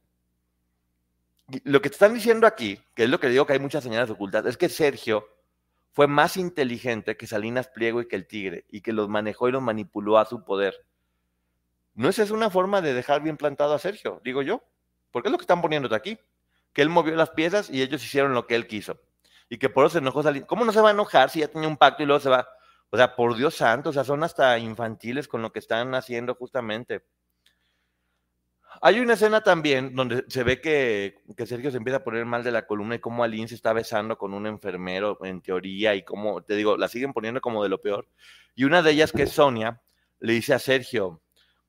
[1.63, 4.11] Lo que te están diciendo aquí, que es lo que digo que hay muchas señales
[4.11, 5.29] ocultas, es que Sergio
[5.93, 9.53] fue más inteligente que Salinas Pliego y que el Tigre, y que los manejó y
[9.53, 10.75] los manipuló a su poder.
[11.95, 14.21] ¿No esa es una forma de dejar bien plantado a Sergio?
[14.25, 14.65] Digo yo.
[15.13, 16.19] Porque es lo que están poniéndote aquí.
[16.73, 19.01] Que él movió las piezas y ellos hicieron lo que él quiso.
[19.49, 20.49] Y que por eso se enojó Salinas.
[20.49, 22.49] ¿Cómo no se va a enojar si ya tenía un pacto y luego se va?
[22.91, 26.35] O sea, por Dios santo, o sea, son hasta infantiles con lo que están haciendo
[26.35, 27.05] justamente.
[28.83, 32.45] Hay una escena también donde se ve que, que Sergio se empieza a poner mal
[32.45, 36.05] de la columna y cómo Aline se está besando con un enfermero en teoría y
[36.05, 38.09] cómo, te digo, la siguen poniendo como de lo peor.
[38.55, 39.81] Y una de ellas, que es Sonia,
[40.21, 41.22] le dice a Sergio,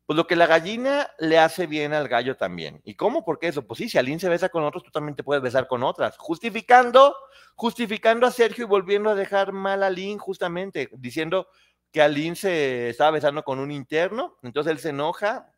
[0.06, 2.82] Pues lo que la gallina le hace bien al gallo también.
[2.84, 3.24] ¿Y cómo?
[3.24, 3.66] ¿Por qué eso?
[3.66, 6.18] Pues sí, si Aline se besa con otros, tú también te puedes besar con otras.
[6.18, 7.16] Justificando,
[7.56, 11.48] justificando a Sergio y volviendo a dejar mal a Aline, justamente, diciendo
[11.94, 15.52] que Aline se estaba besando con un interno, entonces él se enoja,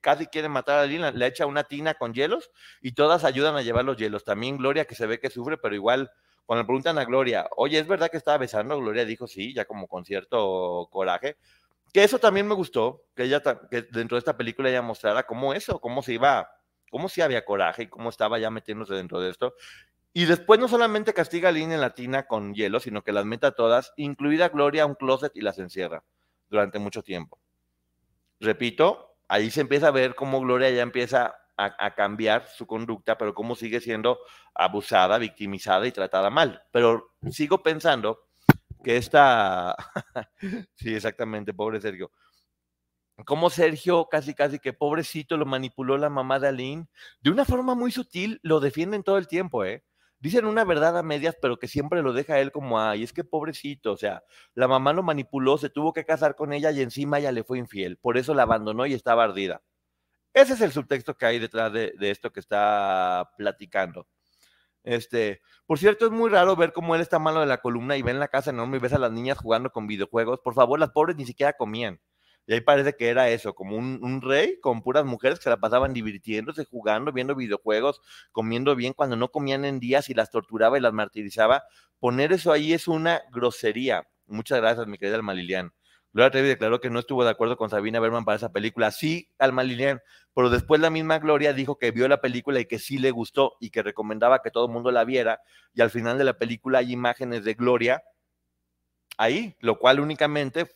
[0.00, 2.50] casi quiere matar a Aline, le echa una tina con hielos
[2.82, 4.22] y todas ayudan a llevar los hielos.
[4.22, 6.10] También Gloria, que se ve que sufre, pero igual
[6.44, 8.76] cuando le preguntan a Gloria, oye, ¿es verdad que estaba besando?
[8.78, 11.36] Gloria dijo sí, ya como con cierto coraje.
[11.92, 15.54] Que eso también me gustó, que ella que dentro de esta película ella mostrara cómo
[15.54, 16.50] eso, cómo se iba,
[16.90, 19.54] cómo si había coraje y cómo estaba ya metiéndose dentro de esto.
[20.12, 23.24] Y después no solamente castiga a Lynn en la tina con hielo, sino que las
[23.24, 26.02] mete a todas, incluida Gloria, a un closet y las encierra
[26.48, 27.40] durante mucho tiempo.
[28.40, 33.34] Repito, ahí se empieza a ver cómo Gloria ya empieza a, cambiar su conducta, pero
[33.34, 34.18] cómo sigue siendo
[34.54, 36.62] abusada, victimizada y tratada mal.
[36.72, 38.29] Pero sigo pensando
[38.82, 39.76] que esta,
[40.74, 42.10] sí, exactamente, pobre Sergio,
[43.26, 46.88] como Sergio casi casi que pobrecito lo manipuló la mamá de Aline,
[47.20, 49.84] de una forma muy sutil, lo defienden todo el tiempo, ¿eh?
[50.20, 53.24] dicen una verdad a medias, pero que siempre lo deja él como, ay, es que
[53.24, 54.22] pobrecito, o sea,
[54.54, 57.58] la mamá lo manipuló, se tuvo que casar con ella y encima ella le fue
[57.58, 59.62] infiel, por eso la abandonó y estaba ardida.
[60.34, 64.06] Ese es el subtexto que hay detrás de, esto que está platicando.
[64.82, 68.02] Este, por cierto, es muy raro ver cómo él está malo de la columna y
[68.02, 70.40] ve en la casa enorme y ves a las niñas jugando con videojuegos.
[70.40, 72.00] Por favor, las pobres ni siquiera comían.
[72.46, 75.58] Y ahí parece que era eso, como un, rey con puras mujeres que se la
[75.58, 78.00] pasaban divirtiéndose, jugando, viendo videojuegos,
[78.32, 81.62] comiendo bien cuando no comían en días y las torturaba y las martirizaba.
[82.00, 84.08] Poner eso ahí es una grosería.
[84.26, 85.72] Muchas gracias, mi querida Alma Lilian.
[86.12, 88.90] Gloria Trevi declaró que no estuvo de acuerdo con Sabina Berman para esa película.
[88.90, 90.00] Sí, Alma Lilian,
[90.34, 93.56] pero después la misma Gloria dijo que vio la película y que sí le gustó
[93.60, 95.40] y que recomendaba que todo el mundo la viera.
[95.72, 98.02] Y al final de la película hay imágenes de Gloria
[99.16, 100.66] ahí, lo cual únicamente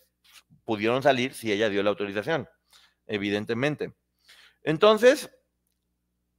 [0.65, 2.49] pudieron salir si ella dio la autorización,
[3.07, 3.95] evidentemente.
[4.63, 5.31] Entonces,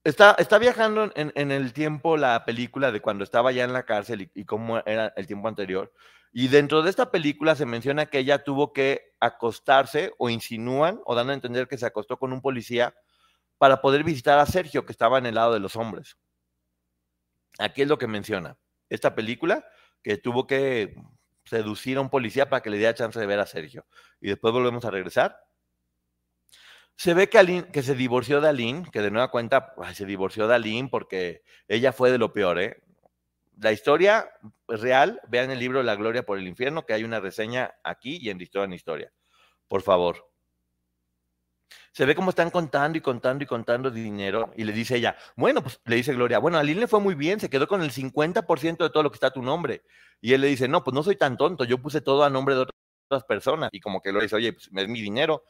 [0.05, 4.45] está, viajando en, el tiempo la película de cuando estaba ya en la cárcel y,
[4.45, 5.91] cómo era el tiempo anterior.
[6.31, 11.15] Y dentro de esta película se menciona que ella tuvo que acostarse o insinúan o
[11.15, 12.93] dan a entender que se acostó con un policía
[13.57, 16.17] para poder visitar a Sergio, que estaba en el lado de los hombres.
[17.57, 18.57] Aquí es lo que menciona.
[18.89, 19.65] Esta película
[20.03, 20.93] que tuvo que
[21.45, 23.87] seducir a un policía para que le diera chance de ver a Sergio.
[24.19, 25.44] Y después volvemos a regresar.
[26.95, 30.55] Se ve que, que se divorció de Aline, que de nueva cuenta se divorció de
[30.55, 32.81] Aline porque ella fue de lo peor, ¿eh?
[33.57, 34.29] La historia
[34.67, 38.29] real, vean el libro La Gloria por el Infierno, que hay una reseña aquí y
[38.29, 39.13] en Historia Historia.
[39.67, 40.29] Por favor
[41.95, 45.61] se ve cómo están contando y contando y contando dinero y le dice ella, bueno,
[45.61, 48.83] pues le dice Gloria, bueno, a le fue muy bien, se quedó con el 50%
[48.83, 49.81] de todo lo que está a tu nombre.
[50.19, 52.53] Y él le dice, no, pues no soy tan tonto, yo puse todo a nombre
[52.53, 53.69] de otras personas.
[53.71, 55.45] Y como que Gloria dice, oye, pues es mi dinero.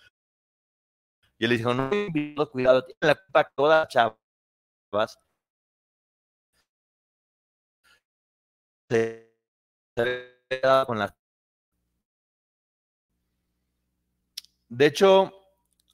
[1.37, 4.17] Y él dice, no, cuidado, tiene la culpa todas chavas.
[10.87, 11.09] con
[14.69, 15.33] De hecho,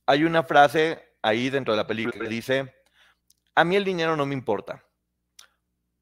[0.06, 2.74] hay una frase ahí dentro de la película que dice,
[3.56, 4.84] a mí el dinero no me importa.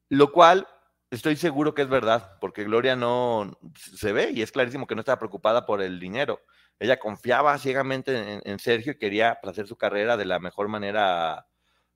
[0.08, 0.66] Lo cual
[1.10, 5.00] estoy seguro que es verdad, porque Gloria no se ve y es clarísimo que no
[5.00, 6.40] estaba preocupada por el dinero.
[6.80, 11.46] Ella confiaba ciegamente en, Sergio y quería hacer su carrera de la mejor manera,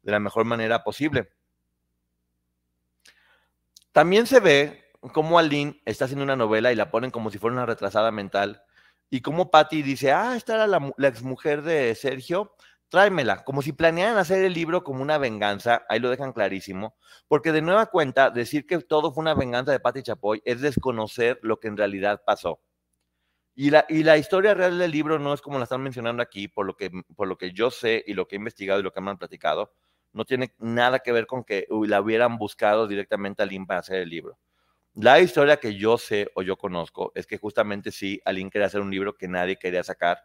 [0.03, 1.31] de la mejor manera posible.
[3.91, 7.55] También se ve cómo Aline está haciendo una novela y la ponen como si fuera
[7.55, 8.63] una retrasada mental
[9.11, 12.57] y como Patty dice, ah, esta era la, exmujer de Sergio,
[12.89, 16.97] tráemela, como si planearan hacer el libro como una venganza, ahí lo dejan clarísimo,
[17.29, 21.39] porque de nueva cuenta, decir que todo fue una venganza de Patty Chapoy es desconocer
[21.43, 22.61] lo que en realidad pasó.
[23.55, 26.49] Y la, y la historia real del libro no es como la están mencionando aquí,
[26.49, 28.93] por lo, que, por lo que yo sé y lo que he investigado y lo
[28.93, 29.73] que me han platicado,
[30.13, 34.01] no tiene nada que ver con que la hubieran buscado directamente a Lynn para hacer
[34.01, 34.39] el libro.
[34.95, 38.81] La historia que yo sé o yo conozco es que justamente sí, alguien quería hacer
[38.81, 40.19] un libro que nadie quería sacar.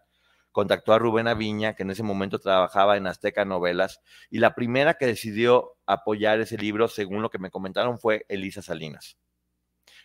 [0.52, 4.96] Contactó a Rubén Aviña, que en ese momento trabajaba en Azteca Novelas, y la primera
[4.96, 9.18] que decidió apoyar ese libro, según lo que me comentaron, fue Elisa Salinas.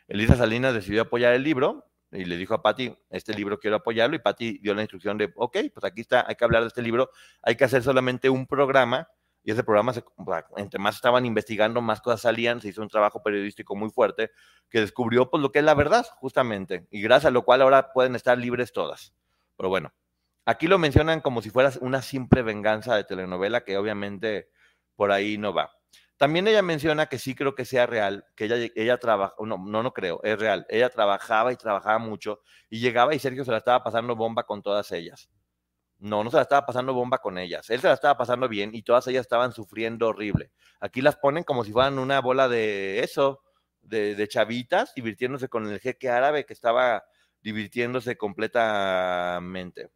[0.09, 4.17] Elisa Salinas decidió apoyar el libro y le dijo a Patti, este libro quiero apoyarlo,
[4.17, 6.83] y Patti dio la instrucción de, ok, pues aquí está, hay que hablar de este
[6.83, 7.11] libro,
[7.43, 9.09] hay que hacer solamente un programa
[9.45, 10.03] y ese programa, se,
[10.57, 14.31] entre más estaban investigando, más cosas salían, se hizo un trabajo periodístico muy fuerte
[14.71, 17.93] que descubrió pues lo que es la verdad, justamente, y gracias a lo cual ahora
[17.93, 19.15] pueden estar libres todas.
[19.57, 19.93] Pero bueno,
[20.47, 24.49] aquí lo mencionan como si fuera una simple venganza de telenovela que obviamente
[24.97, 25.73] por ahí no va.
[26.17, 29.83] También ella menciona que sí creo que sea real, que ella, ella trabaja, no, no,
[29.83, 30.65] no creo, es real.
[30.69, 34.63] Ella trabajaba y trabajaba mucho y llegaba y Sergio se la estaba pasando bomba con
[34.63, 35.29] todas ellas.
[35.99, 37.69] No, no se la estaba pasando bomba con ellas.
[37.71, 40.53] Él se la estaba pasando bien y todas ellas estaban sufriendo horrible.
[40.81, 43.43] Aquí las ponen como si fueran una bola de eso,
[43.83, 47.05] de, de chavitas, divirtiéndose con el jeque árabe que estaba
[47.43, 49.91] divirtiéndose completamente.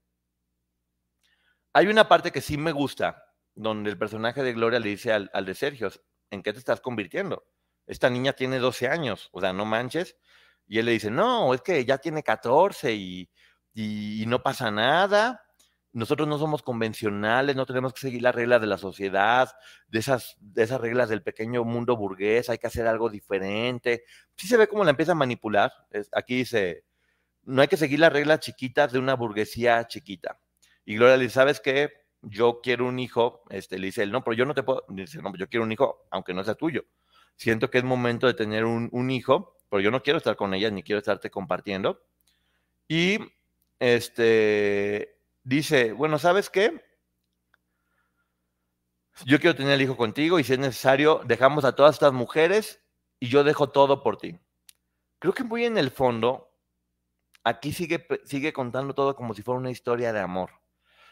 [1.73, 3.25] Hay una parte que sí me gusta,
[3.59, 5.90] donde el personaje de Gloria le dice al, al de Sergio,
[6.31, 7.44] ¿en qué te estás convirtiendo?
[7.87, 10.16] Esta niña tiene 12 años, o sea, no manches.
[10.66, 13.31] Y él le dice, no, es que ya tiene 14 y,
[13.75, 15.42] y, no pasa nada
[15.92, 19.51] nosotros no somos convencionales, no tenemos que seguir las reglas de la sociedad,
[19.88, 24.05] de esas, de esas reglas del pequeño mundo burgués, hay que hacer algo diferente.
[24.37, 25.73] Sí se ve cómo la empieza a manipular.
[26.12, 26.85] Aquí dice,
[27.42, 30.40] no hay que seguir las reglas chiquitas de una burguesía chiquita.
[30.85, 31.90] Y Gloria le dice, ¿sabes qué?
[32.23, 35.23] Yo quiero un hijo, este, le dice él, no, pero yo no te puedo, dice,
[35.23, 36.85] no, yo quiero un hijo, aunque no sea tuyo.
[37.37, 40.55] Siento que es momento de tener un, un hijo, pero yo no quiero estar con
[40.55, 42.03] ella, ni quiero estarte compartiendo.
[42.89, 43.19] Y
[43.79, 46.85] este, dice, bueno, ¿sabes qué?
[49.25, 52.81] Yo quiero tener el hijo contigo y si es necesario, dejamos a todas estas mujeres
[53.19, 54.39] y yo dejo todo por ti.
[55.19, 56.53] Creo que muy en el fondo,
[57.43, 60.51] aquí sigue, sigue contando todo como si fuera una historia de amor.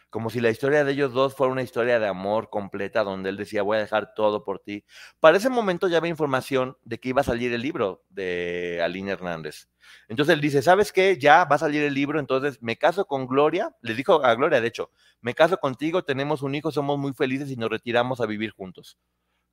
[0.09, 3.37] Como si la historia de ellos dos fuera una historia de amor completa, donde él
[3.37, 4.85] decía, voy a dejar todo por ti.
[5.19, 9.11] Para ese momento ya había información de que iba a salir el libro de Aline
[9.11, 9.67] Hernández.
[10.07, 11.17] Entonces él dice, ¿sabes qué?
[11.19, 13.75] Ya va a salir el libro, entonces me caso con Gloria.
[13.81, 14.91] Le dijo a Gloria, de hecho,
[15.21, 18.97] me caso contigo, tenemos un hijo, somos muy felices y nos retiramos a vivir juntos.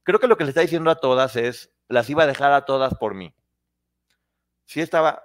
[0.04, 2.64] Creo que lo que le está diciendo a todas es, las iba a dejar a
[2.64, 3.34] todas por mí.
[4.66, 5.22] Sí estaba,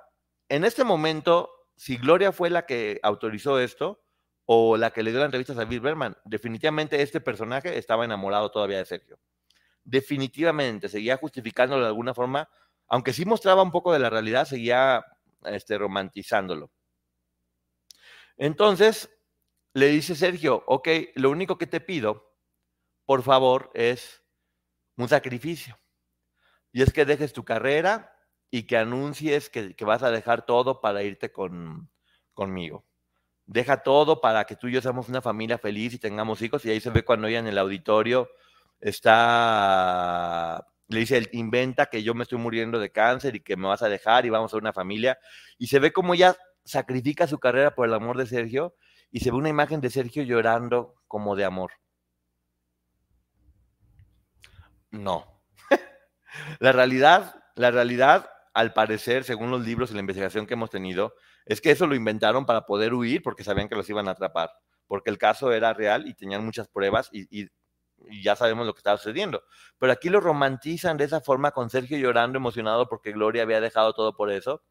[0.48, 4.02] en este momento, si Gloria fue la que autorizó esto,
[4.52, 8.50] o la que le dio la entrevista a Bill Berman, definitivamente este personaje estaba enamorado
[8.50, 9.20] todavía de Sergio.
[9.84, 12.50] Definitivamente, seguía justificándolo de alguna forma,
[12.88, 15.06] aunque sí mostraba un poco de la realidad, seguía
[15.44, 16.72] este, romantizándolo.
[18.38, 19.16] Entonces,
[19.76, 22.34] le dice Sergio, ok, lo único que te pido,
[23.06, 24.24] por favor, es
[24.98, 25.78] un sacrificio.
[26.72, 28.18] Y es que dejes tu carrera
[28.50, 31.92] y que anuncies que, que vas a dejar todo para irte con,
[32.34, 32.89] conmigo
[33.50, 36.64] deja todo para que tú y yo seamos una familia feliz y tengamos hijos.
[36.66, 38.30] Y ahí se ve cuando ella en el auditorio
[38.80, 43.82] está, le dice, inventa que yo me estoy muriendo de cáncer y que me vas
[43.82, 45.18] a dejar y vamos a una familia.
[45.58, 48.76] Y se ve como ella sacrifica su carrera por el amor de Sergio
[49.12, 51.72] y se ve una imagen de Sergio llorando como de amor.
[54.92, 55.42] No.
[56.60, 61.16] la realidad, la realidad, al parecer, según los libros y la investigación que hemos tenido,
[61.46, 64.52] es que eso lo inventaron para poder huir porque sabían que los iban a atrapar,
[64.88, 67.50] porque el caso era real y tenían muchas pruebas y,
[68.24, 69.44] ya sabemos lo que estaba sucediendo.
[69.78, 73.94] Pero aquí lo romantizan de esa forma con Sergio llorando emocionado porque Gloria había dejado
[73.94, 74.64] todo por eso.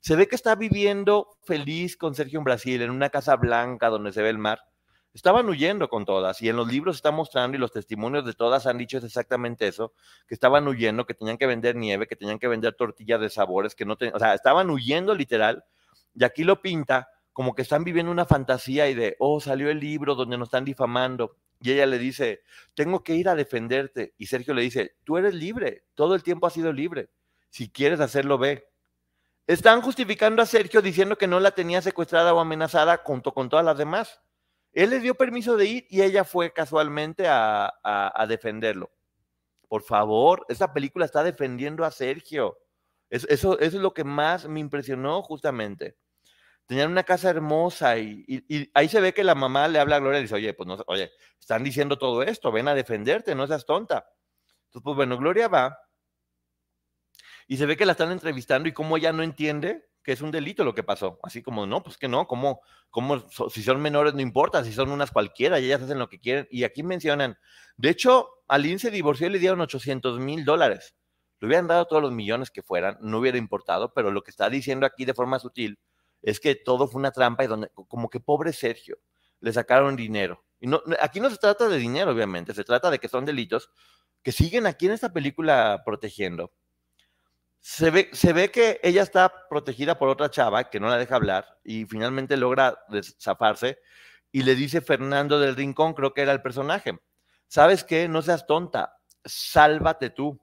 [0.00, 4.12] Se ve que está viviendo feliz con Sergio en Brasil, en una casa blanca donde
[4.12, 4.60] se ve el mar.
[5.14, 8.66] Estaban huyendo con todas y en los libros está mostrando y los testimonios de todas
[8.66, 9.94] han dicho exactamente eso,
[10.26, 13.76] que estaban huyendo, que tenían que vender nieve, que tenían que vender tortillas de sabores,
[13.76, 15.64] que no tenían, o sea, estaban huyendo literal
[16.14, 19.80] y aquí lo pinta como que están viviendo una fantasía y de, oh, salió el
[19.80, 21.36] libro donde nos están difamando.
[21.60, 22.42] Y ella le dice,
[22.74, 24.14] tengo que ir a defenderte.
[24.18, 27.10] Y Sergio le dice, tú eres libre, todo el tiempo has sido libre.
[27.50, 28.68] Si quieres hacerlo, ve.
[29.48, 33.64] Están justificando a Sergio diciendo que no la tenía secuestrada o amenazada junto con todas
[33.64, 34.20] las demás.
[34.72, 38.92] Él le dio permiso de ir y ella fue casualmente a, defenderlo.
[39.68, 42.58] Por favor, esta película está defendiendo a Sergio.
[43.10, 45.96] Eso, es lo que más me impresionó justamente
[46.66, 50.18] tenían una casa hermosa y, ahí se ve que la mamá le habla a Gloria
[50.20, 53.66] y dice, oye, pues no, oye, están diciendo todo esto, ven a defenderte, no seas
[53.66, 54.06] tonta.
[54.66, 55.78] Entonces, pues bueno, Gloria va
[57.46, 60.30] y se ve que la están entrevistando y como ella no entiende que es un
[60.30, 61.18] delito lo que pasó.
[61.22, 64.90] Así como, no, pues que no, como, como si son menores no importa, si son
[64.90, 66.46] unas cualquiera y ellas hacen lo que quieren.
[66.50, 67.38] Y aquí mencionan,
[67.76, 70.94] de hecho, Aline se divorció y le dieron 800 mil dólares.
[71.40, 74.48] Le hubieran dado todos los millones que fueran, no hubiera importado, pero lo que está
[74.50, 75.78] diciendo aquí de forma sutil
[76.24, 78.98] es que todo fue una trampa y donde, como que pobre Sergio,
[79.40, 80.42] le sacaron dinero.
[80.58, 83.70] Y no, aquí no se trata de dinero, obviamente, se trata de que son delitos
[84.22, 86.50] que siguen aquí en esta película protegiendo.
[87.60, 91.16] Se ve, se ve que ella está protegida por otra chava que no la deja
[91.16, 92.78] hablar y finalmente logra
[93.20, 93.78] zafarse
[94.32, 96.98] y le dice Fernando del Rincón, creo que era el personaje,
[97.46, 98.08] ¿sabes qué?
[98.08, 100.40] No seas tonta, sálvate tú.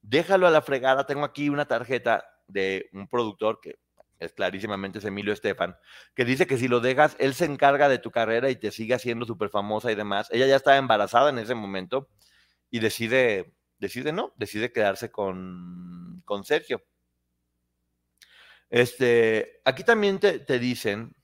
[0.00, 3.78] Déjalo a la fregada, tengo aquí una tarjeta de un productor que
[4.18, 5.76] es clarísimamente es Emilio Estefan,
[6.14, 8.94] que dice que si lo dejas, él se encarga de tu carrera y te sigue
[8.94, 10.28] haciendo súper famosa y demás.
[10.30, 12.08] Ella ya estaba embarazada en ese momento
[12.70, 16.82] y decide, decide no, decide quedarse con, con Sergio.
[18.70, 21.15] Este, aquí también te, te dicen,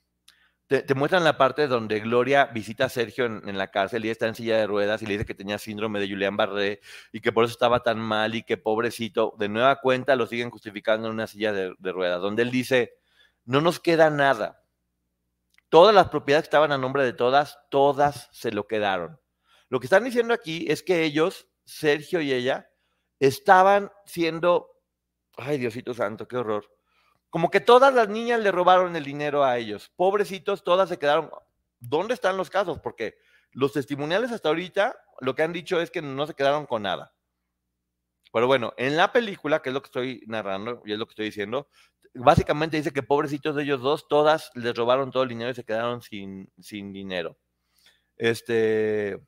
[0.80, 4.34] te, muestran la parte donde Gloria visita a Sergio en, la cárcel y está en
[4.34, 6.80] silla de ruedas y le dice que tenía síndrome de Julián Barré
[7.12, 10.50] y que por eso estaba tan mal y que pobrecito, de nueva cuenta lo siguen
[10.50, 12.94] justificando en una silla de, de ruedas, donde él dice,
[13.44, 14.64] no nos queda nada.
[15.68, 19.20] Todas las propiedades que estaban a nombre de todas, todas se lo quedaron.
[19.68, 22.70] Lo que están diciendo aquí es que ellos, Sergio y ella,
[23.20, 24.80] estaban siendo,
[25.36, 26.66] ay Diosito Santo, qué horror,
[27.32, 29.90] como que todas las niñas le robaron el dinero a ellos.
[29.96, 31.30] Pobrecitos, todas se quedaron.
[31.80, 32.78] ¿Dónde están los casos?
[32.80, 33.16] Porque
[33.52, 37.14] los testimoniales hasta ahorita lo que han dicho es que no se quedaron con nada.
[38.34, 41.12] Pero bueno, en la película, que es lo que estoy narrando y es lo que
[41.12, 41.70] estoy diciendo,
[42.12, 45.64] básicamente dice que pobrecitos de ellos dos, todas les robaron todo el dinero y se
[45.64, 47.38] quedaron sin, sin dinero.
[48.18, 49.18] Este,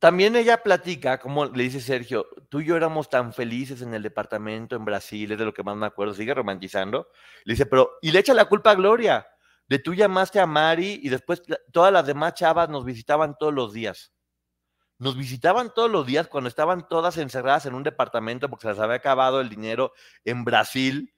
[0.00, 4.02] también ella platica, como le dice Sergio, tú y yo éramos tan felices en el
[4.02, 7.08] departamento en Brasil, es de lo que más me acuerdo, sigue romantizando.
[7.44, 9.28] Le dice, pero, y le echa la culpa a Gloria,
[9.68, 13.74] de tú llamaste a Mari y después todas las demás chavas nos visitaban todos los
[13.74, 14.10] días.
[14.98, 18.78] Nos visitaban todos los días cuando estaban todas encerradas en un departamento porque se les
[18.80, 19.92] había acabado el dinero
[20.24, 21.14] en Brasil.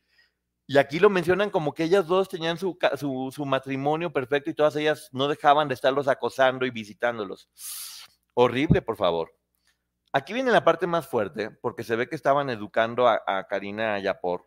[0.66, 4.54] Y aquí lo mencionan como que ellas dos tenían su, su, su matrimonio perfecto y
[4.54, 7.48] todas ellas no dejaban de estarlos acosando y visitándolos
[8.34, 9.34] horrible, por favor.
[10.12, 14.46] Aquí viene la parte más fuerte, porque se ve que estaban educando a, Karina Yapor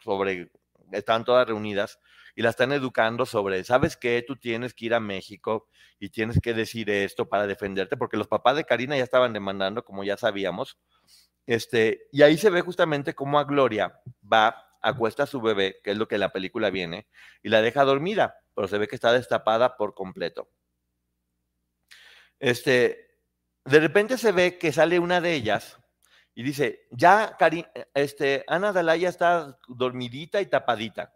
[0.00, 0.50] sobre,
[0.92, 1.98] están todas reunidas
[2.34, 4.24] y la están educando sobre, ¿sabes qué?
[4.26, 5.68] Tú tienes que ir a México
[5.98, 9.84] y tienes que decir esto para defenderte, porque los papás de Karina ya estaban demandando,
[9.84, 10.78] como ya sabíamos.
[11.46, 15.90] Este, y ahí se ve justamente cómo a Gloria va, acuesta a su bebé, que
[15.90, 17.08] es lo que en la película viene,
[17.42, 20.48] y la deja dormida, pero se ve que está destapada por completo.
[22.38, 23.13] Este,
[23.64, 25.78] de repente se ve que sale una de ellas
[26.34, 27.36] y dice, ya
[27.94, 31.14] este, Ana Dalaya está dormidita y tapadita.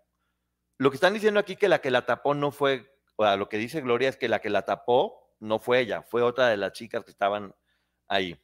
[0.79, 2.87] Lo que están diciendo aquí que la que la tapó no fue,
[3.17, 6.03] o sea, lo que dice Gloria es que la que la tapó no fue ella,
[6.03, 7.55] fue otra de las chicas que estaban
[8.07, 8.39] ahí.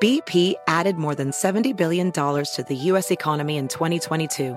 [0.00, 3.10] BP added more than $70 billion to the U.S.
[3.10, 4.56] economy in 2022.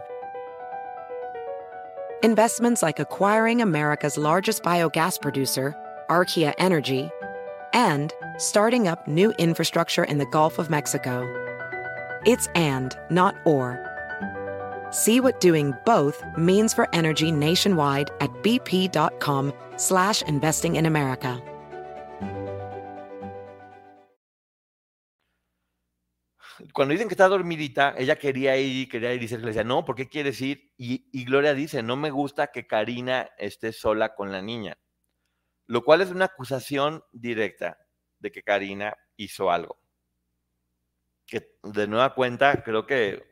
[2.23, 5.73] Investments like acquiring America's largest biogas producer,
[6.09, 7.09] Archaea Energy,
[7.77, 11.21] and starting up new infrastructure in the Gulf of Mexico.
[12.25, 13.79] It's and, not or.
[14.89, 21.41] See what doing both means for energy nationwide at bp.com slash investing in America.
[26.73, 30.07] Cuando dicen que está dormidita, ella quería ir, quería ir y decía, no, ¿por qué
[30.07, 30.71] quieres ir?
[30.77, 34.77] Y, y Gloria dice, no me gusta que Karina esté sola con la niña.
[35.67, 37.77] Lo cual es una acusación directa
[38.19, 39.77] de que Karina hizo algo.
[41.25, 43.23] Que de nueva cuenta creo que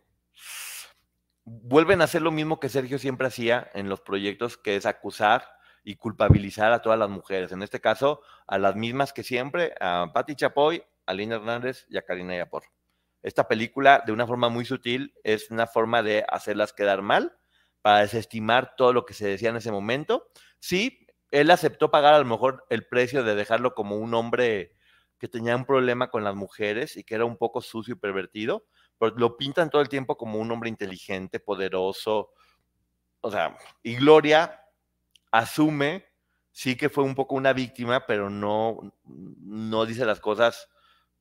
[1.46, 5.48] vuelven a hacer lo mismo que Sergio siempre hacía en los proyectos, que es acusar
[5.84, 7.52] y culpabilizar a todas las mujeres.
[7.52, 11.98] En este caso, a las mismas que siempre, a Patti Chapoy, a Lina Hernández y
[11.98, 12.64] a Karina Yapor.
[13.22, 17.38] Esta película, de una forma muy sutil, es una forma de hacerlas quedar mal,
[17.82, 20.32] para desestimar todo lo que se decía en ese momento.
[20.60, 24.76] Sí, él aceptó pagar a lo mejor el precio de dejarlo como un hombre
[25.18, 28.66] que tenía un problema con las mujeres y que era un poco sucio y pervertido,
[28.98, 32.32] pero lo pintan todo el tiempo como un hombre inteligente, poderoso.
[33.22, 34.62] O sea, y Gloria
[35.32, 36.06] asume,
[36.52, 40.70] sí que fue un poco una víctima, pero no, no dice las cosas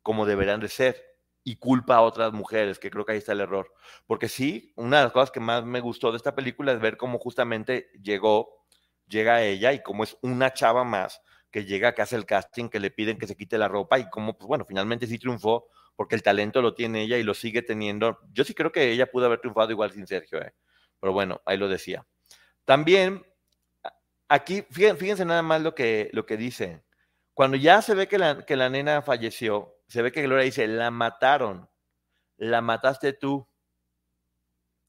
[0.03, 1.03] como deberían de ser
[1.45, 3.73] y culpa a otras mujeres, que creo que ahí está el error.
[4.07, 6.97] Porque sí, una de las cosas que más me gustó de esta película es ver
[6.97, 8.64] cómo justamente llegó
[9.09, 12.81] llega ella y como es una chava más que llega, que hace el casting, que
[12.81, 16.17] le piden que se quite la ropa y como, pues bueno, finalmente sí triunfó porque
[16.17, 18.19] el talento lo tiene ella y lo sigue teniendo.
[18.33, 20.53] Yo sí creo que ella pudo haber triunfado igual sin Sergio, ¿eh?
[20.99, 22.05] pero bueno, ahí lo decía.
[22.65, 23.25] También,
[24.29, 26.83] aquí, fíjense, nada más lo que, lo que dice.
[27.35, 30.67] Cuando ya se ve que la, que la nena falleció, se ve que Gloria dice,
[30.67, 31.69] la mataron,
[32.37, 33.47] la mataste tú.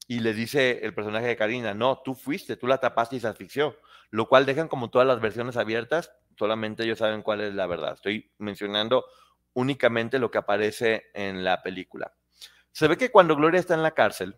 [0.08, 3.28] Y le dice el personaje de Karina, no, tú fuiste, tú la tapaste y se
[3.28, 3.76] asfixió
[4.10, 7.94] lo cual dejan como todas las versiones abiertas, solamente ellos saben cuál es la verdad.
[7.94, 9.04] Estoy mencionando
[9.54, 12.12] únicamente lo que aparece en la película.
[12.72, 14.36] Se ve que cuando Gloria está en la cárcel,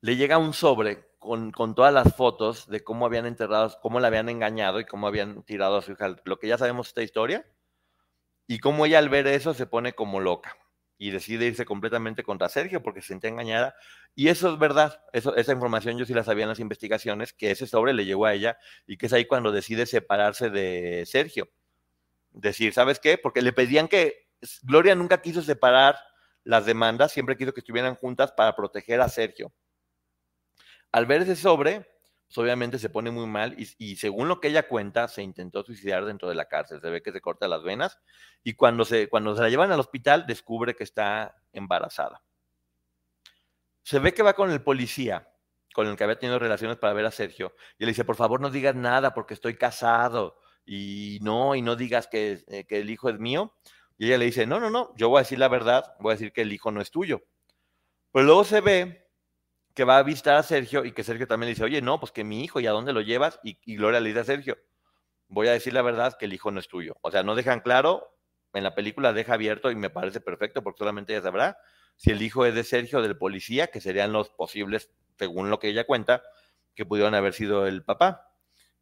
[0.00, 4.28] le llega un sobre con, todas las fotos de cómo habían enterrado, cómo la habían
[4.28, 7.46] engañado y cómo habían tirado a su hija, lo que ya sabemos esta historia,
[8.46, 10.56] y cómo ella al ver eso se pone como loca
[10.98, 13.76] y decide irse completamente contra Sergio porque se siente engañada.
[14.14, 17.68] Y eso es verdad, esa información yo sí la sabía en las investigaciones, que ese
[17.68, 21.48] sobre le llegó a ella y que es ahí cuando decide separarse de Sergio.
[22.32, 23.16] Decir, ¿sabes qué?
[23.16, 24.28] Porque le pedían que
[24.62, 25.96] Gloria nunca quiso separar
[26.44, 29.52] las demandas, siempre quiso que estuvieran juntas para proteger a Sergio.
[30.90, 31.86] Al ver ese sobre,
[32.28, 36.04] pues, obviamente se pone muy mal y, según lo que ella cuenta, se intentó suicidar
[36.04, 36.80] dentro de la cárcel.
[36.80, 37.98] Se ve que se corta las venas
[38.44, 42.22] y cuando se, cuando se la llevan al hospital descubre que está embarazada.
[43.82, 45.26] Se ve que va con el policía
[45.74, 48.40] con el que había tenido relaciones para ver a Sergio y le dice, por favor
[48.40, 52.90] no digas nada porque estoy casado y no, y no digas que, eh, que el
[52.90, 53.54] hijo es mío.
[53.96, 56.14] Y ella le dice, no, no, no, yo voy a decir la verdad, voy a
[56.16, 57.22] decir que el hijo no es tuyo.
[58.12, 59.07] Pero luego se ve
[59.78, 62.10] que va a visitar a Sergio y que Sergio también le dice, oye, no, pues
[62.10, 63.38] que mi hijo, ¿y a dónde lo llevas?
[63.44, 64.58] Y, Gloria le dice a Sergio,
[65.28, 66.96] voy a decir la verdad que el hijo no es tuyo.
[67.00, 68.12] O sea, no dejan claro,
[68.54, 71.58] en la película deja abierto y me parece perfecto porque solamente ella sabrá
[71.94, 75.68] si el hijo es de Sergio del policía, que serían los posibles, según lo que
[75.68, 76.24] ella cuenta,
[76.74, 78.32] que pudieron haber sido el papá.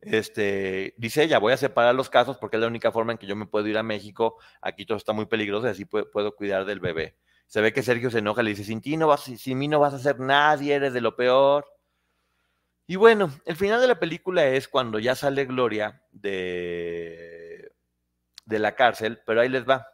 [0.01, 3.27] Este, dice ella, voy a separar los casos porque es la única forma en que
[3.27, 6.65] yo me puedo ir a México, aquí todo está muy peligroso y así puedo cuidar
[6.65, 7.19] del bebé.
[7.47, 9.93] Se ve que Sergio se enoja, le dice, sin ti no sin mí no vas
[9.93, 11.67] a hacer nadie, eres de lo peor.
[12.87, 17.73] Y bueno, el final de la película es cuando ya sale Gloria de,
[18.45, 19.87] de la cárcel, pero ahí les va.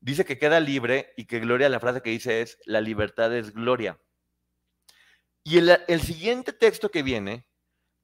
[0.00, 3.52] Dice que queda libre y que Gloria, la frase que dice es, la libertad es
[3.52, 4.00] gloria.
[5.42, 7.46] Y el, el siguiente texto que viene,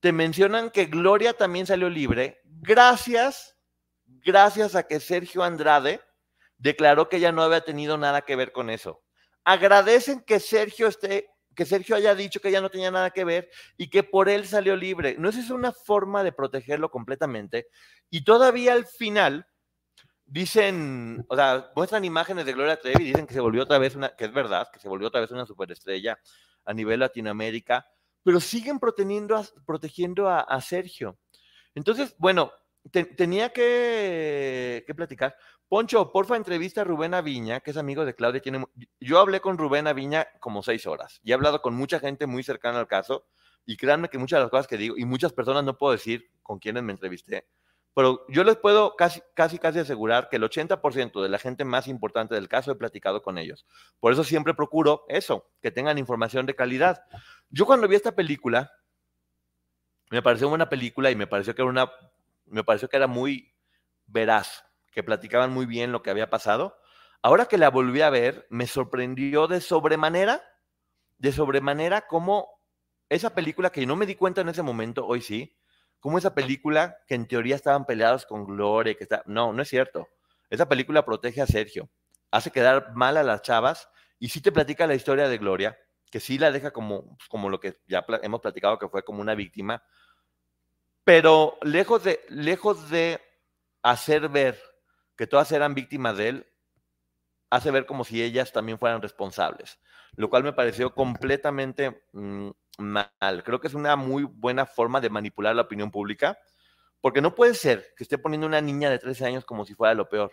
[0.01, 3.57] te mencionan que Gloria también salió libre gracias,
[4.05, 6.01] gracias a que Sergio Andrade
[6.59, 9.03] declaró que ella no había tenido nada que ver con eso.
[9.45, 13.51] Agradecen que Sergio esté que Sergio haya dicho que ella no tenía nada que ver
[13.77, 15.17] y que por él salió libre.
[15.19, 17.69] ¿No es una forma de protegerlo completamente?
[18.11, 19.47] Y todavía al final
[20.27, 24.15] dicen, o sea, muestran imágenes de Gloria Trevi dicen que se volvió otra vez una,
[24.15, 26.19] que es verdad, que se volvió otra vez una superestrella
[26.65, 27.87] a nivel Latinoamérica,
[28.23, 31.19] pero siguen protegiendo protegiendo a, Sergio.
[31.75, 32.53] Entonces, bueno,
[32.91, 35.37] tenía que, que platicar.
[35.69, 38.41] Poncho, porfa, entrevista a Rubén Aviña, que es amigo de Claudia.
[38.41, 38.65] Tiene...
[39.01, 42.43] Yo hablé con Rubén Aviña como seis horas y he hablado con mucha gente muy
[42.43, 43.27] cercana al caso.
[43.69, 46.31] Y créanme que muchas de las cosas que digo, y muchas personas no puedo decir
[46.45, 47.49] con quienes me entrevisté,
[47.97, 51.89] pero yo les puedo casi, casi, casi asegurar que el 80% de la gente más
[51.89, 53.65] importante del caso he platicado con ellos.
[54.01, 57.03] Por eso siempre procuro eso, que tengan información de calidad.
[57.49, 58.71] Yo cuando vi esta película,
[60.11, 61.91] me pareció una película y me pareció que era una,
[62.47, 63.55] me pareció que era muy
[64.07, 66.79] veraz que platicaban muy bien lo que había pasado.
[67.23, 70.43] Ahora que la volví a ver, me sorprendió de sobremanera,
[71.19, 72.49] de sobremanera como
[73.09, 75.57] esa película que no me di cuenta en ese momento, hoy sí,
[76.01, 79.69] como esa película que en teoría estaban peleados con Gloria, que está, no, no es
[79.69, 80.09] cierto.
[80.51, 81.91] Esa película protege a Sergio,
[82.31, 83.89] hace quedar mal a las chavas
[84.19, 85.77] y sí te platica la historia de Gloria,
[86.11, 89.21] que sí la deja como, pues, como lo que ya hemos platicado que fue como
[89.21, 89.83] una víctima,
[91.07, 93.21] pero lejos de, lejos de
[93.85, 94.61] hacer ver
[95.17, 96.47] que todas eran víctimas de él,
[97.49, 99.79] hace ver como si ellas también fueran responsables,
[100.17, 103.45] lo cual me pareció completamente mm, mal.
[103.45, 106.41] Creo que es una muy buena forma de manipular la opinión pública,
[107.01, 109.95] porque no puede ser que esté poniendo una niña de 13 años como si fuera
[109.95, 110.33] lo peor.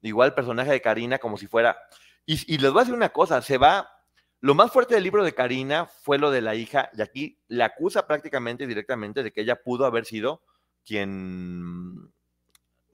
[0.00, 1.76] Igual el personaje de Karina como si fuera...
[2.24, 3.95] Y, y les voy a decir una cosa, se va...
[4.40, 7.66] Lo más fuerte del libro de Karina fue lo de la hija, y aquí la
[7.66, 10.42] acusa prácticamente directamente de que ella pudo haber sido
[10.84, 12.12] quien,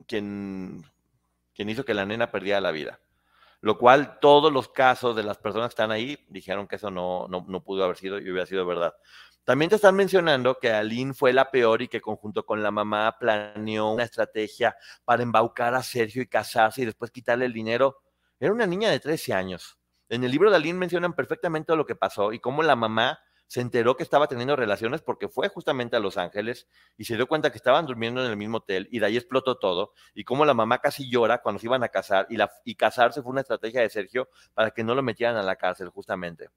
[0.06, 0.84] quien
[1.54, 3.00] quien hizo que la nena perdiera la vida.
[3.60, 7.28] Lo cual todos los casos de las personas que están ahí dijeron que eso no,
[7.28, 8.94] no, pudo haber sido y hubiera sido verdad.
[9.44, 13.16] También te están mencionando que Aline fue la peor y que conjunto con la mamá
[13.18, 17.98] planeó una estrategia para embaucar a Sergio y casarse y después quitarle el dinero.
[18.38, 19.78] Era una niña de 13 años.
[20.12, 23.62] En el libro de Aline mencionan perfectamente lo que pasó y cómo la mamá se
[23.62, 27.50] enteró que estaba teniendo relaciones porque fue justamente a Los Ángeles y se dio cuenta
[27.50, 30.52] que estaban durmiendo en el mismo hotel y de ahí explotó todo y como la
[30.52, 34.28] mamá casi llora cuando se iban a casar y casarse fue una estrategia de Sergio
[34.52, 36.50] para que no lo metieran a la cárcel justamente.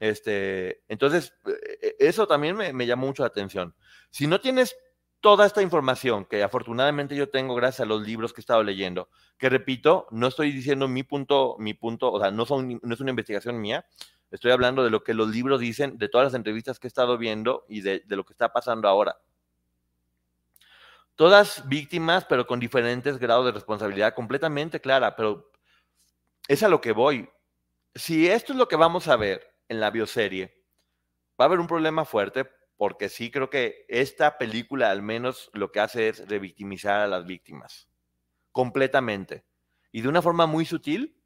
[0.00, 3.76] Este, entonces, e, e, eso también me, me llamó mucho la atención.
[4.10, 4.76] Si no tienes
[5.24, 9.08] toda esta información que afortunadamente yo tengo gracias a los libros que he estado leyendo,
[9.38, 13.00] que repito, no estoy diciendo mi punto, mi punto, o sea, no, son, no es
[13.00, 13.86] una investigación mía,
[14.30, 17.16] Estoy hablando de lo que los libros dicen, de todas las entrevistas que he estado
[17.16, 19.16] viendo y de, lo que está pasando ahora.
[21.14, 25.52] Todas víctimas, pero con diferentes grados de responsabilidad, completamente clara, pero
[26.48, 27.30] es a lo que voy.
[27.94, 30.64] Si esto es lo que vamos a ver en la bioserie,
[31.40, 35.70] va a haber un problema fuerte porque sí creo que esta película al menos lo
[35.70, 37.88] que hace es revictimizar a las víctimas,
[38.52, 39.44] completamente.
[39.92, 41.16] Y de una forma muy sutil,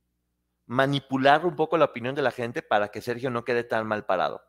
[0.66, 4.04] manipular un poco la opinión de la gente para que Sergio no quede tan mal
[4.04, 4.42] parado.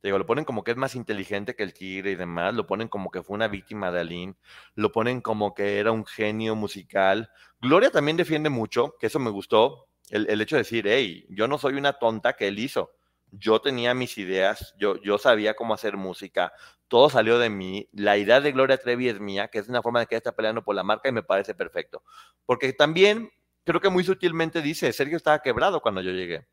[0.00, 2.66] Te digo, lo ponen como que es más inteligente que el tigre y demás, lo
[2.66, 4.36] ponen como que fue una víctima de Aline,
[4.74, 7.30] lo ponen como que era un genio musical.
[7.58, 11.48] Gloria también defiende mucho, que eso me gustó, el, el hecho de decir, hey, yo
[11.48, 12.92] no soy una tonta que él hizo.
[13.38, 16.52] Yo tenía mis ideas, yo, yo sabía cómo hacer música,
[16.88, 20.00] todo salió de mí, la idea de Gloria Trevi es mía, que es una forma
[20.00, 22.02] de que ella está peleando por la marca y me parece perfecto.
[22.46, 23.30] Porque también
[23.64, 26.46] creo que muy sutilmente dice, Sergio estaba quebrado cuando yo llegué.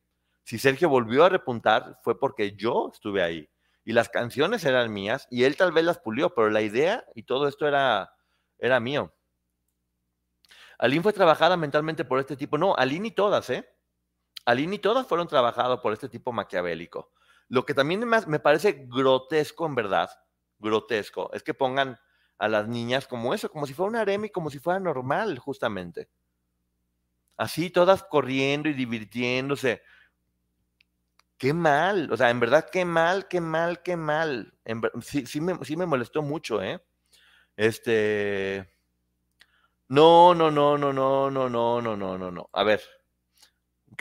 [0.43, 3.49] Si Sergio volvió a repuntar fue porque yo estuve ahí
[3.83, 7.23] y las canciones eran mías y él tal vez las pulió, pero la idea y
[7.23, 8.13] todo esto era,
[8.57, 9.13] era mío.
[10.79, 12.57] Aline fue trabajada mentalmente por este tipo.
[12.57, 13.69] No, Aline y todas, ¿eh?
[14.45, 17.11] Aline y todas fueron trabajadas por este tipo maquiavélico.
[17.47, 20.09] Lo que también me parece grotesco, en verdad,
[20.59, 21.99] grotesco, es que pongan
[22.37, 26.09] a las niñas como eso, como si fuera un harem como si fuera normal, justamente.
[27.37, 29.81] Así, todas corriendo y divirtiéndose.
[31.37, 34.53] Qué mal, o sea, en verdad, qué mal, qué mal, qué mal.
[35.01, 36.83] sí, sí, me, sí me molestó mucho, ¿eh?
[37.55, 38.75] Este.
[39.87, 42.49] No, no, no, no, no, no, no, no, no, no.
[42.53, 42.81] A ver,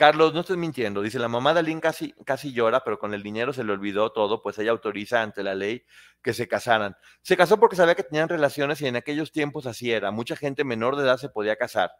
[0.01, 1.03] Carlos, no estoy mintiendo.
[1.03, 4.11] Dice, la mamá de Aline casi, casi llora, pero con el dinero se le olvidó
[4.11, 5.85] todo, pues ella autoriza ante la ley
[6.23, 6.97] que se casaran.
[7.21, 10.09] Se casó porque sabía que tenían relaciones y en aquellos tiempos así era.
[10.09, 11.91] Mucha gente menor de edad se podía casar.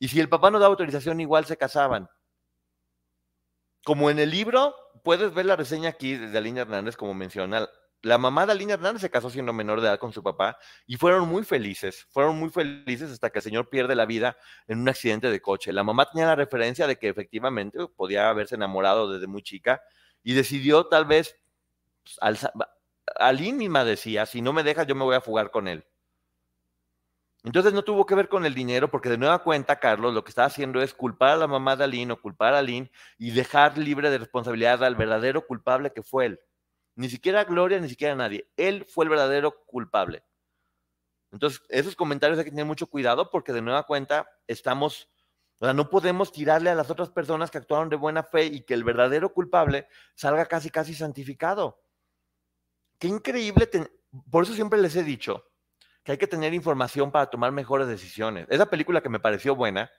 [0.00, 2.08] Y si el papá no da autorización, igual se casaban.
[3.84, 4.74] Como en el libro,
[5.04, 7.68] puedes ver la reseña aquí de Aline Hernández, como menciona,
[8.04, 10.96] la mamá de Alina Hernández se casó siendo menor de edad con su papá y
[10.96, 14.36] fueron muy felices, fueron muy felices hasta que el señor pierde la vida
[14.68, 15.72] en un accidente de coche.
[15.72, 19.82] La mamá tenía la referencia de que efectivamente podía haberse enamorado desde muy chica
[20.22, 21.36] y decidió tal vez,
[22.20, 22.46] pues,
[23.16, 25.86] Aline misma decía, si no me dejas yo me voy a fugar con él.
[27.42, 30.30] Entonces no tuvo que ver con el dinero, porque de nueva cuenta, Carlos, lo que
[30.30, 33.78] está haciendo es culpar a la mamá de Aline o culpar a Aline y dejar
[33.78, 36.40] libre de responsabilidad al verdadero culpable que fue él.
[36.96, 38.48] Ni siquiera Gloria, ni siquiera nadie.
[38.56, 40.24] Él fue el verdadero culpable.
[41.32, 45.08] Entonces, esos comentarios hay que tener mucho cuidado porque de nueva cuenta estamos,
[45.58, 48.60] o sea, no podemos tirarle a las otras personas que actuaron de buena fe y
[48.60, 51.82] que el verdadero culpable salga casi, casi santificado.
[53.00, 53.68] Qué increíble.
[54.30, 55.44] Por eso siempre les he dicho
[56.04, 58.46] que hay que tener información para tomar mejores decisiones.
[58.48, 59.90] Esa película que me pareció buena,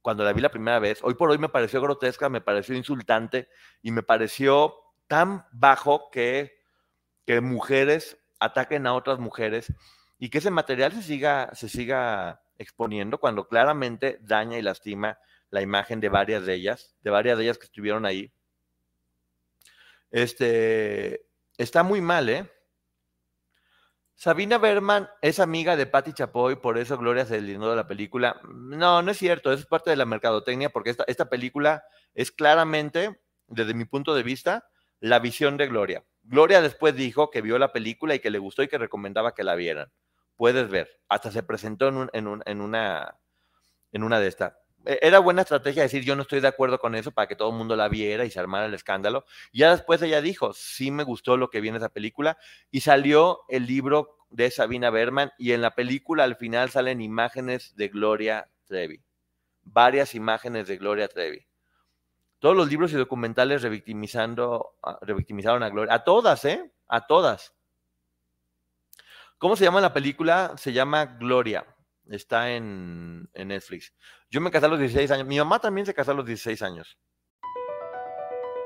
[0.00, 3.48] cuando la vi la primera vez, hoy por hoy me pareció grotesca, me pareció insultante
[3.82, 4.74] y me pareció
[5.10, 6.56] tan bajo que,
[7.26, 9.72] que mujeres ataquen a otras mujeres
[10.20, 15.18] y que ese material se siga, se siga exponiendo cuando claramente daña y lastima
[15.50, 18.32] la imagen de varias de ellas, de varias de ellas que estuvieron ahí.
[20.12, 21.26] Este,
[21.58, 22.48] está muy mal, ¿eh?
[24.14, 28.40] Sabina Berman es amiga de Patti Chapoy, por eso Gloria se deslindó de la película.
[28.44, 31.82] No, no es cierto, eso es parte de la mercadotecnia, porque esta, esta película
[32.14, 34.69] es claramente, desde mi punto de vista,
[35.00, 36.04] la visión de Gloria.
[36.22, 39.44] Gloria después dijo que vio la película y que le gustó y que recomendaba que
[39.44, 39.90] la vieran.
[40.36, 43.18] Puedes ver, hasta se presentó en, en, una,
[43.92, 44.54] en una de estas.
[44.86, 47.50] E, era buena estrategia decir yo no estoy de acuerdo con eso para que todo
[47.50, 49.24] el mundo la viera y se armara el escándalo.
[49.52, 52.38] Ya después ella dijo, sí me gustó lo que vi en esa película
[52.70, 57.74] y salió el libro de Sabina Berman y en la película al final salen imágenes
[57.76, 59.02] de Gloria Trevi,
[59.62, 61.49] varias imágenes de Gloria Trevi.
[62.40, 65.94] Todos los libros y documentales revictimizando, revictimizaron a Gloria.
[65.94, 66.72] A todas, ¿eh?
[66.88, 67.54] A todas.
[69.38, 70.54] ¿Cómo se llama la película?
[70.56, 71.66] Se llama Gloria.
[72.08, 73.92] Está en, en Netflix.
[74.30, 75.26] Yo me casé a los 16 años.
[75.26, 76.98] Mi mamá también se casó a los 16 años.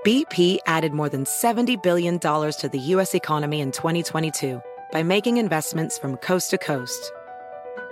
[0.05, 3.15] BP added more than $70 billion to the U.S.
[3.15, 4.61] economy in 2022
[4.93, 7.13] by making investments from coast to coast.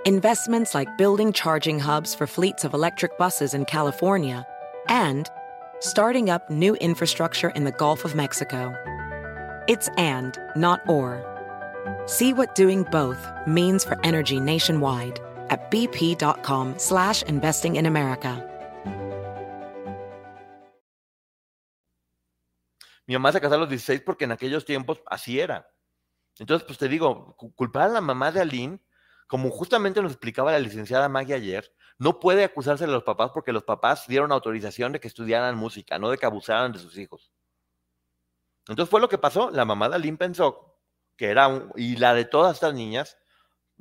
[0.05, 4.45] Investments like building charging hubs for fleets of electric buses in California
[4.87, 5.29] and
[5.83, 8.73] starting up new infrastructure in the Gulf of Mexico.
[9.67, 11.21] It's and, not or.
[12.05, 15.19] See what doing both means for energy nationwide
[15.49, 18.49] at bp.com slash investing in America.
[23.05, 25.67] Mi mamá se casó a los 16 porque en aquellos tiempos así era.
[26.39, 28.79] Entonces, pues te digo, culpar a la mamá de Aline,
[29.33, 33.51] como justamente nos explicaba la licenciada Maggie ayer, no puede acusarse de los papás porque
[33.51, 37.31] los papás dieron autorización de que estudiaran música, no de que abusaran de sus hijos.
[38.67, 39.49] Entonces fue lo que pasó.
[39.49, 40.77] La mamá de Aline pensó
[41.17, 43.17] que era un, y la de todas estas niñas,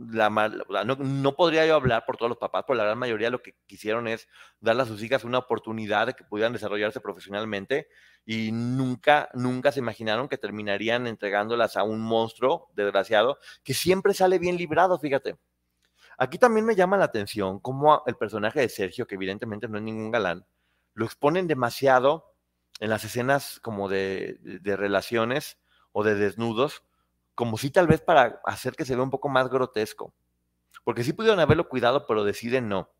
[0.02, 4.08] no, podría yo hablar por todos los papás, pero la gran mayoría lo que quisieron
[4.08, 4.28] es
[4.60, 7.88] darle a sus hijas una oportunidad de que pudieran desarrollarse profesionalmente
[8.24, 14.38] y nunca, nunca se imaginaron que terminarían entregándolas a un monstruo desgraciado que siempre sale
[14.38, 15.36] bien librado, fíjate.
[16.18, 19.82] Aquí también me llama la atención cómo el personaje de Sergio, que evidentemente no es
[19.82, 20.46] ningún galán,
[20.94, 22.32] lo exponen demasiado
[22.80, 25.58] en las escenas como de, relaciones
[25.92, 26.82] o de desnudos,
[27.34, 30.14] como si tal vez para hacer que se vea un poco más grotesco.
[30.84, 32.92] Porque sí pudieron haberlo cuidado, pero deciden no.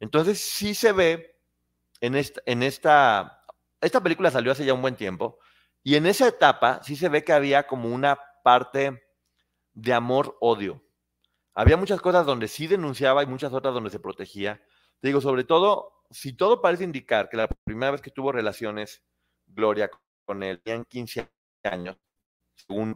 [0.00, 1.38] Entonces sí se ve
[2.00, 3.44] en esta, en esta,
[3.80, 5.38] esta película salió hace ya un buen tiempo,
[5.82, 9.02] Y en esa etapa sí se ve que había como una parte
[9.72, 10.82] de amor-odio.
[11.54, 14.62] Había muchas cosas donde sí denunciaba y muchas otras donde se protegía.
[15.00, 19.02] Te digo, sobre todo, si todo parece indicar que la primera vez que tuvo relaciones
[19.46, 19.90] Gloria
[20.24, 21.30] con él, tenían 15
[21.64, 21.96] años,
[22.54, 22.94] según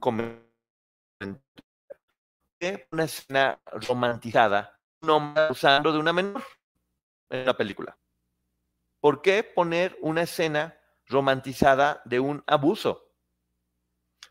[2.90, 6.42] una escena romantizada, un hombre usando de una menor
[7.30, 7.96] en la película.
[9.00, 13.12] ¿Por qué poner una escena romantizada de un abuso?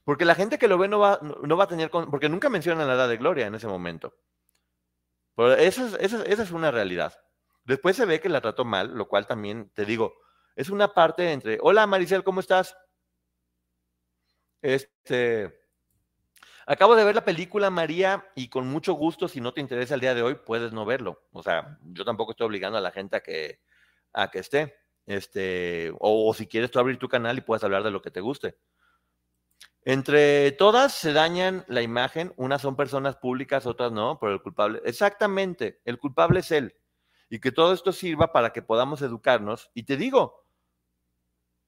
[0.04, 2.88] Porque la gente que lo ve no va, no va a tener, porque nunca mencionan
[2.88, 4.18] la edad de Gloria en ese momento.
[5.36, 7.14] Pero esa es, esa, esa es una realidad.
[7.64, 10.16] Después se ve que la trató mal, lo cual también, te digo,
[10.56, 12.76] es una parte entre, hola Maricel, ¿cómo estás?
[14.62, 15.63] Este,
[16.66, 20.02] acabo de ver la película María y con mucho gusto, si no te interesa el
[20.02, 21.24] día de hoy, puedes no verlo.
[21.32, 23.60] O sea, yo tampoco estoy obligando a la gente a que,
[24.14, 24.76] a que esté.
[25.06, 28.12] Este, o, o si quieres tú abrir tu canal y puedes hablar de lo que
[28.12, 28.56] te guste.
[29.86, 34.82] Entre todas se dañan la imagen, unas son personas públicas, otras no, pero el culpable,
[34.86, 36.76] exactamente, el culpable es él.
[37.30, 39.72] Y que todo esto sirva para que podamos educarnos.
[39.74, 40.43] Y te digo,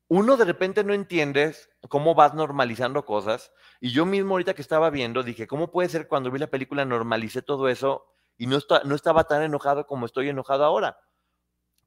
[0.07, 3.51] uno de repente no entiendes cómo vas normalizando cosas.
[3.79, 6.85] Y yo mismo ahorita que estaba viendo, dije, ¿cómo puede ser cuando vi la película
[6.85, 8.05] normalicé todo eso
[8.37, 10.99] y no, no estaba tan enojado como estoy enojado ahora?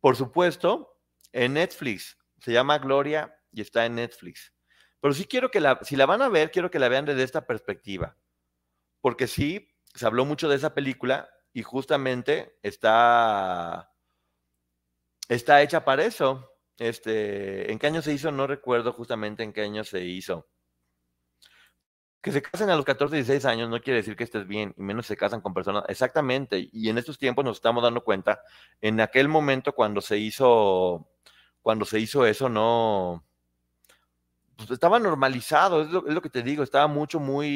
[0.00, 0.98] Por supuesto,
[1.32, 4.52] en Netflix, se llama Gloria y está en Netflix.
[5.00, 7.22] Pero sí quiero que la, si la van a ver, quiero que la vean desde
[7.22, 8.16] esta perspectiva.
[9.00, 13.92] Porque sí, se habló mucho de esa película y justamente está,
[15.28, 16.57] está hecha para eso.
[16.78, 18.30] Este, ¿En qué año se hizo?
[18.30, 20.46] No recuerdo justamente en qué año se hizo.
[22.20, 24.74] Que se casen a los 14 y 16 años no quiere decir que estés bien,
[24.76, 25.84] y menos se casan con personas.
[25.88, 28.40] Exactamente, y en estos tiempos nos estamos dando cuenta,
[28.80, 31.08] en aquel momento cuando se hizo,
[31.62, 33.24] cuando se hizo eso, no,
[34.56, 37.48] pues estaba normalizado, es lo que te digo, estaba mucho, muy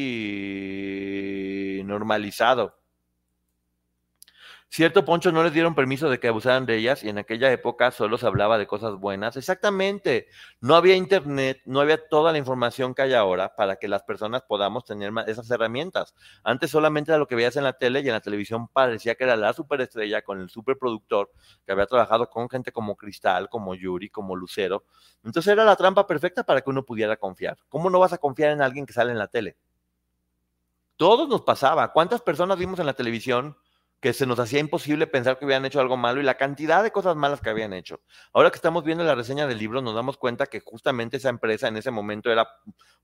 [1.85, 2.82] normalizado.
[4.75, 7.91] Cierto, Poncho, no les dieron permiso de que abusaran de ellas y en aquella época
[7.91, 9.37] solo se hablaba de cosas buenas.
[9.37, 10.29] Exactamente.
[10.63, 14.45] No había internet, no había toda la información que hay ahora para que las personas
[14.49, 16.15] podamos tener esas herramientas.
[16.43, 19.25] Antes solamente era lo que veías en la tele y en la televisión parecía que
[19.25, 21.31] era la superestrella con el superproductor
[21.67, 24.87] que había trabajado con gente como Cristal, como Yuri, como Lucero.
[25.23, 27.59] Entonces era la trampa perfecta para que uno pudiera confiar.
[27.69, 29.59] ¿Cómo no vas a confiar en alguien que sale en la tele?
[30.97, 31.93] Todos nos pasaba.
[31.93, 33.55] ¿Cuántas personas vimos en la televisión?
[34.03, 36.91] Que se nos hacía imposible pensar que habían hecho algo malo y la cantidad de
[36.91, 38.01] cosas malas que habían hecho.
[38.33, 41.69] Ahora que estamos viendo la reseña del libro, nos damos cuenta que justamente esa empresa
[41.69, 42.49] en ese momento era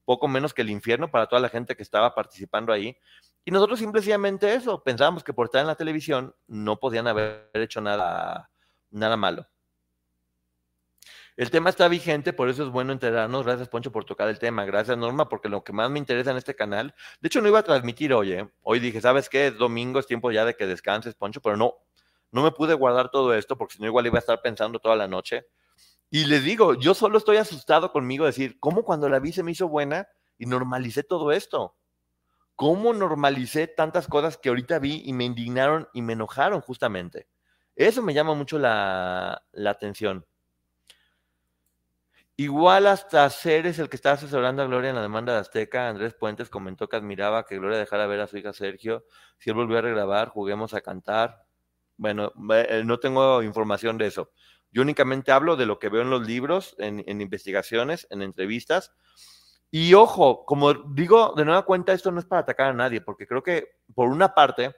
[0.05, 2.99] poco menos que el infierno para toda la gente que estaba participando ahí.
[3.45, 7.81] Y nosotros simplemente eso, pensábamos que por estar en la televisión no podían haber hecho
[7.81, 8.51] nada,
[8.91, 9.47] nada malo.
[11.39, 13.47] El tema está vigente, por eso es bueno enterarnos.
[13.47, 14.65] Gracias, Poncho, por tocar el tema.
[14.65, 17.61] Gracias, Norma, porque lo que más me interesa en este canal, de hecho no iba
[17.61, 18.51] a transmitir hoy, ¿eh?
[18.63, 19.47] Hoy dije, ¿sabes qué?
[19.47, 21.75] Es domingo, es tiempo ya de que descanses, Poncho, pero no,
[22.33, 24.97] no me pude guardar todo esto porque si no igual iba a estar pensando toda
[24.97, 25.47] la noche.
[26.11, 29.53] Y les digo, yo solo estoy asustado conmigo decir, ¿cómo cuando la vi se me
[29.53, 30.09] hizo buena
[30.39, 31.77] y normalicé todo esto?
[32.57, 37.29] ¿Cómo normalicé tantas cosas que ahorita vi y me indignaron y me enojaron justamente?
[37.77, 40.27] Eso me llama mucho la, la atención.
[42.41, 46.15] Igual hasta Ceres, el que estaba asesorando a Gloria en la demanda de Azteca, Andrés
[46.15, 49.05] Puentes comentó que admiraba que Gloria dejara ver a su hija Sergio.
[49.39, 51.45] Si él volvió a regrabar, juguemos a cantar.
[51.97, 54.31] Bueno, eh, no tengo información de eso.
[54.71, 58.93] Yo únicamente hablo de lo que veo en los libros, en, en investigaciones, en entrevistas.
[59.73, 63.27] Y ojo, como digo, de nueva cuenta, esto no es para atacar a nadie, porque
[63.27, 64.77] creo que por una parte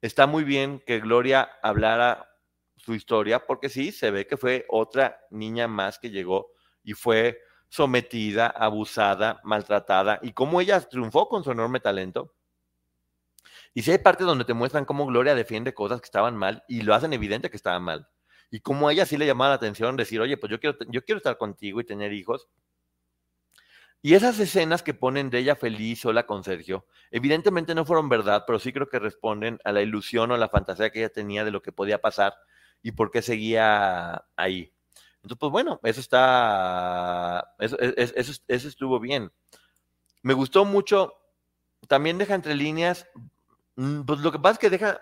[0.00, 2.32] está muy bien que Gloria hablara
[2.74, 6.53] su historia, porque sí, se ve que fue otra niña más que llegó
[6.84, 12.32] y fue sometida, abusada, maltratada, y cómo ella triunfó con su enorme talento.
[13.74, 16.82] Y si hay partes donde te muestran cómo Gloria defiende cosas que estaban mal y
[16.82, 18.08] lo hacen evidente que estaban mal.
[18.50, 21.04] Y cómo a ella sí le llamaba la atención decir, oye, pues yo quiero, yo
[21.04, 22.48] quiero estar contigo y tener hijos.
[24.00, 28.44] Y esas escenas que ponen de ella feliz sola con Sergio, evidentemente no fueron verdad,
[28.46, 31.50] pero sí creo que responden a la ilusión o la fantasía que ella tenía de
[31.50, 32.34] lo que podía pasar
[32.82, 34.73] y por qué seguía ahí.
[35.24, 39.32] Entonces, pues bueno, eso está, eso, eso, eso estuvo bien.
[40.20, 41.14] Me gustó mucho,
[41.88, 43.08] también deja entre líneas,
[43.76, 45.00] mm, pues lo que pasa es que deja,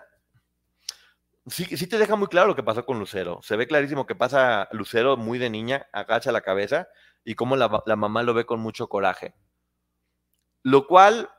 [1.47, 3.41] sí, sí te deja muy claro lo que pasó con Lucero.
[3.43, 6.87] Se ve clarísimo que pasa Lucero muy de niña, agacha la cabeza
[7.25, 7.67] y cómo la,
[7.97, 9.33] mamá lo ve con mucho coraje.
[10.61, 11.29] Lo cual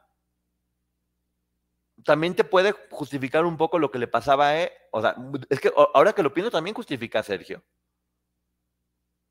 [2.04, 4.70] también te puede justificar un poco lo que le pasaba a él.
[4.90, 5.16] O sea,
[5.48, 7.64] es que ahora que lo pienso también justifica a Sergio.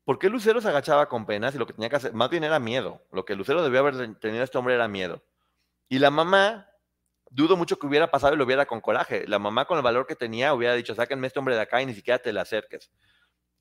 [0.04, 2.44] ¿Por qué Lucero se agachaba con penas y lo que tenía que hacer, más bien
[2.44, 3.02] era miedo?
[3.12, 5.22] Lo que Lucero debía haber tenido este hombre era miedo.
[5.88, 6.68] Y la mamá,
[7.30, 9.26] dudo mucho que hubiera pasado y lo hubiera con coraje.
[9.26, 11.86] La mamá con el valor que tenía hubiera dicho, sáquenme este hombre de acá y
[11.86, 12.90] ni siquiera te le acerques.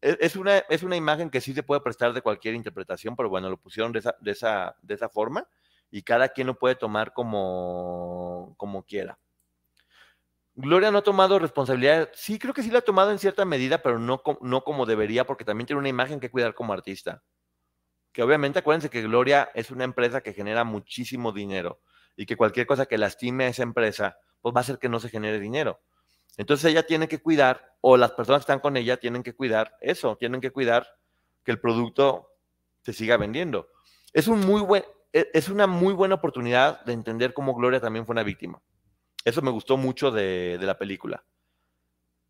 [0.02, 3.30] E, es una, es una imagen que sí se puede prestar de cualquier interpretación, pero
[3.30, 5.48] bueno, lo pusieron de esa, de esa, de esa forma
[5.92, 9.20] y cada quien lo puede tomar como, como quiera.
[10.56, 12.10] Gloria no ha tomado responsabilidad.
[12.14, 15.26] Sí, creo que sí la ha tomado en cierta medida, pero no, no como debería,
[15.26, 17.24] porque también tiene una imagen que cuidar como artista.
[18.12, 21.82] Que obviamente acuérdense que Gloria es una empresa que genera muchísimo dinero
[22.16, 25.00] y que cualquier cosa que lastime a esa empresa, pues va a hacer que no
[25.00, 25.82] se genere dinero.
[26.38, 29.76] Entonces ella tiene que cuidar, o las personas que están con ella tienen que cuidar
[29.82, 30.88] eso, tienen que cuidar
[31.44, 32.30] que el producto
[32.82, 33.70] se siga vendiendo.
[34.14, 38.06] Es, un muy buen, e, es una muy buena oportunidad de entender cómo Gloria también
[38.06, 38.62] fue una víctima.
[39.26, 41.24] Eso me gustó mucho de, la película.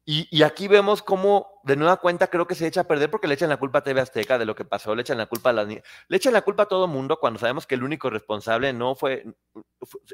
[0.05, 3.35] Y, aquí vemos cómo, de nueva cuenta, creo que se echa a perder porque le
[3.35, 5.53] echan la culpa a TV Azteca de lo que pasó, le echan la culpa a
[5.53, 8.95] las le echan la culpa a todo mundo cuando sabemos que el único responsable no
[8.95, 9.25] fue,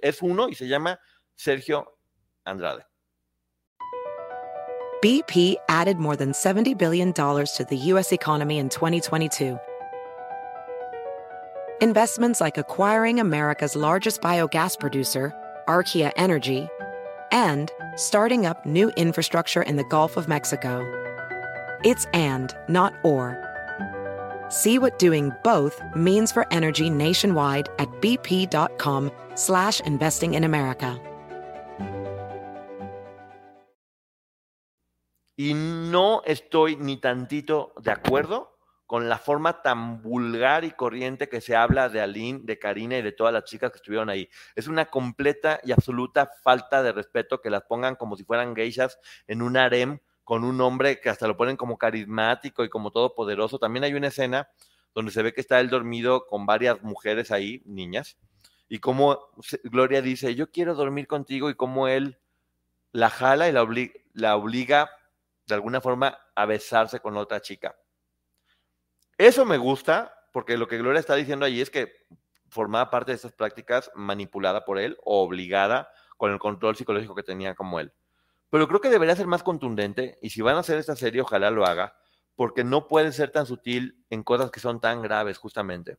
[0.01, 0.99] es uno y se llama
[1.35, 1.97] Sergio
[2.43, 2.85] Andrade.
[5.01, 8.11] BP added more than $70 billion to the U.S.
[8.11, 9.57] economy in 2022.
[11.81, 15.31] Investments like acquiring America's largest biogas producer,
[15.69, 16.67] Archaea Energy,
[17.31, 20.83] and starting up new infrastructure in the Gulf of Mexico.
[21.83, 23.37] It's and, not or.
[24.49, 30.99] See what doing both means for energy nationwide at bp.com slash investing in America.
[35.37, 38.58] Y no estoy ni tantito de acuerdo
[38.89, 43.03] con la forma tan vulgar y corriente que se habla de Aline, de Karina y
[43.03, 44.27] de todas las chicas que estuvieron ahí.
[44.55, 48.97] Es una completa y absoluta falta de respeto que las pongan como si fueran geishas
[49.27, 53.59] en un harem con un hombre que hasta lo ponen como carismático y como todopoderoso.
[53.59, 54.49] También hay una escena
[54.95, 58.17] donde se ve que está él dormido con varias mujeres ahí, niñas,
[58.69, 59.19] y como
[59.65, 62.17] Gloria dice, yo quiero dormir contigo y como él
[62.91, 63.67] la jala y la
[64.13, 64.89] la obliga
[65.45, 67.75] de alguna forma a besarse con otra chica.
[69.19, 71.91] Eso me gusta, porque lo que Gloria está diciendo allí es que
[72.47, 77.23] formaba parte de esas prácticas manipulada por él o obligada con el control psicológico que
[77.23, 77.91] tenía como él.
[78.49, 81.51] Pero creo que debería ser más contundente y si van a hacer esta serie, ojalá
[81.51, 81.97] lo haga,
[82.37, 85.97] porque no puede ser tan sutil en cosas que son tan graves justamente.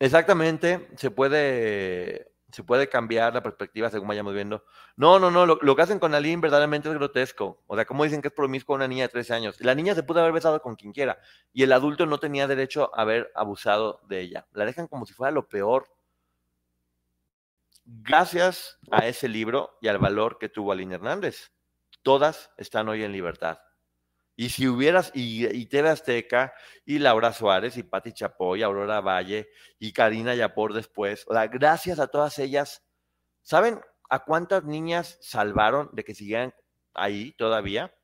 [0.00, 4.64] Exactamente, se puede se puede cambiar la perspectiva según vayamos viendo.
[4.96, 7.62] No, no, no, lo, que hacen con Aline verdaderamente es grotesco.
[7.66, 9.60] O sea, como dicen que es promiscuo una niña de 13 años.
[9.60, 11.18] La niña se pudo haber besado con quien quiera
[11.52, 14.46] y el adulto no tenía derecho a haber abusado de ella.
[14.52, 15.88] La dejan como si fuera lo peor.
[17.84, 21.50] Gracias a ese libro y al valor que tuvo Aline Hernández,
[22.02, 23.58] todas están hoy en libertad.
[24.40, 26.54] Y si hubieras, y, y Azteca,
[26.86, 32.06] y Laura Suárez, y Patti Chapoy, Aurora Valle, y Karina Yapor después, o gracias a
[32.06, 32.82] todas ellas,
[33.42, 36.54] ¿saben a cuántas niñas salvaron de que siguieran
[36.94, 37.94] ahí todavía?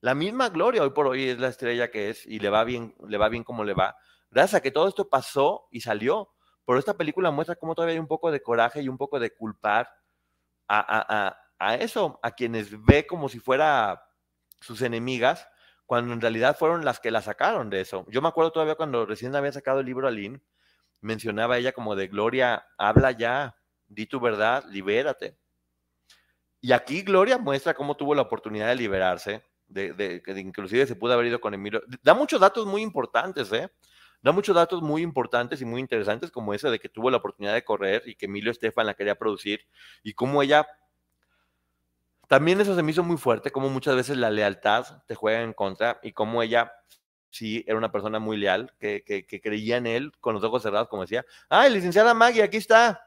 [0.00, 2.94] La misma Gloria hoy por hoy es la estrella que es y le va bien,
[3.06, 3.94] le va bien como le va.
[4.30, 6.30] Gracias a que todo esto pasó y salió.
[6.64, 9.34] Pero esta película muestra cómo todavía hay un poco de coraje y un poco de
[9.34, 9.90] culpar
[10.68, 14.02] a, a, a, a eso, a quienes ve como si fuera
[14.58, 15.46] sus enemigas
[15.86, 18.06] cuando en realidad fueron las que la sacaron de eso.
[18.08, 20.40] Yo me acuerdo todavía cuando recién había sacado el libro Aline,
[21.00, 23.56] mencionaba ella como de Gloria, habla ya,
[23.86, 25.36] di tu verdad, libérate.
[26.60, 31.12] Y aquí Gloria muestra cómo tuvo la oportunidad de liberarse, de, que inclusive se pudo
[31.14, 31.82] haber ido con Emilio.
[32.02, 33.70] Da muchos datos muy importantes, ¿eh?
[34.22, 37.54] Da muchos datos muy importantes y muy interesantes, como ese de que tuvo la oportunidad
[37.54, 39.66] de correr y que Emilio Estefan la quería producir,
[40.04, 40.66] y cómo ella
[42.32, 45.52] también eso se me hizo muy fuerte, como muchas veces la lealtad te juega en
[45.52, 46.72] contra y como ella
[47.28, 49.04] sí era una persona muy leal, que,
[49.42, 53.06] creía en él con los ojos cerrados, como decía, ay, licenciada Maggie, aquí está.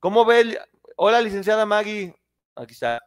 [0.00, 0.58] ¿Cómo ve?
[0.96, 2.16] Hola, licenciada Maggie,
[2.54, 3.02] aquí está.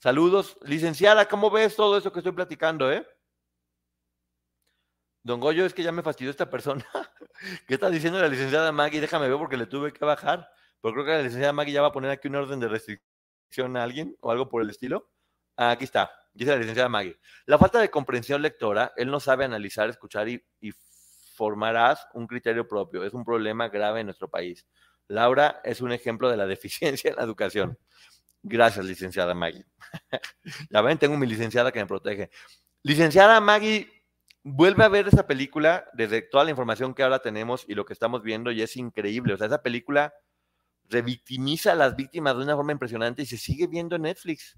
[0.00, 3.06] Saludos, licenciada, ¿cómo ves todo eso que estoy platicando, eh?
[5.22, 6.84] Don Goyo, es que ya me fastidió esta persona.
[7.68, 9.00] ¿Qué está diciendo la licenciada Maggie?
[9.00, 10.50] Déjame ver porque le tuve que bajar.
[10.82, 13.07] Pero creo que la licenciada Maggie ya va a poner aquí un orden de restricción
[13.76, 15.10] a alguien o algo por el estilo?
[15.56, 17.18] Ah, aquí está, dice la licenciada Maggie.
[17.46, 20.42] La falta de comprensión lectora, él no sabe analizar, escuchar y,
[21.34, 23.04] formarás un criterio propio.
[23.04, 24.66] Es un problema grave en nuestro país.
[25.06, 27.78] Laura es un ejemplo de la deficiencia en la educación.
[28.42, 29.64] Gracias, licenciada Maggie.
[30.70, 32.30] ya ven, tengo mi licenciada que me protege.
[32.82, 33.88] Licenciada Maggie,
[34.42, 37.92] vuelve a ver esa película desde toda la información que ahora tenemos y lo que
[37.92, 39.34] estamos viendo y es increíble.
[39.34, 40.14] O sea, esa película
[40.88, 44.56] revictimiza a las víctimas de una forma impresionante y se sigue viendo en Netflix.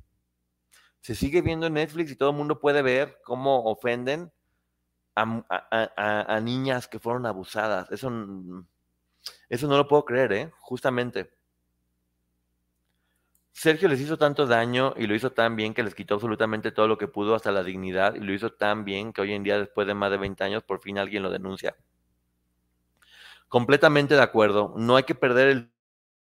[1.00, 4.30] Se sigue viendo en Netflix y todo el mundo puede ver cómo ofenden
[5.14, 7.90] a, niñas que fueron abusadas.
[7.90, 8.10] Eso,
[9.48, 10.52] eso no lo puedo creer, ¿eh?
[10.60, 11.30] Justamente.
[13.52, 16.88] Sergio les hizo tanto daño y lo hizo tan bien que les quitó absolutamente todo
[16.88, 19.58] lo que pudo, hasta la dignidad, y lo hizo tan bien que hoy en día,
[19.58, 21.76] después de más de 20 años, por fin alguien lo denuncia.
[23.48, 24.74] Completamente de acuerdo.
[24.76, 25.69] No hay que perder el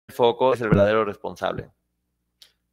[0.09, 1.71] foco, es el verdadero responsable.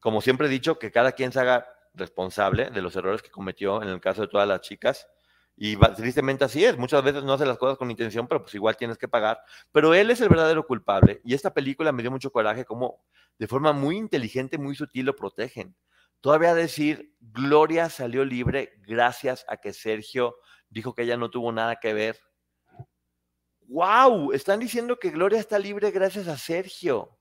[0.00, 3.82] Como siempre he dicho, que cada quien se haga responsable de los errores que cometió
[3.82, 5.06] en el caso de todas las chicas.
[5.56, 6.76] Y tristemente así es.
[6.76, 9.40] Muchas veces no hace las cosas con intención, pero pues igual tienes que pagar.
[9.70, 11.20] Pero él es el verdadero culpable.
[11.24, 13.04] Y esta película me dio mucho coraje como
[13.38, 15.76] de forma muy inteligente, muy sutil lo protegen.
[16.20, 20.36] Todavía decir, Gloria salió libre gracias a que Sergio
[20.68, 22.18] dijo que ella no tuvo nada que ver
[23.68, 24.32] ¡Wow!
[24.32, 27.13] Están diciendo que Gloria está libre gracias a Sergio.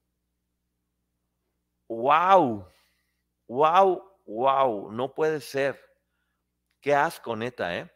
[1.90, 2.68] ¡Wow!
[3.48, 4.04] ¡Wow!
[4.26, 4.92] ¡Wow!
[4.92, 5.80] No puede ser.
[6.82, 7.92] Qué asco, neta, ¿eh?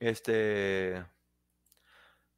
[0.00, 1.04] Este.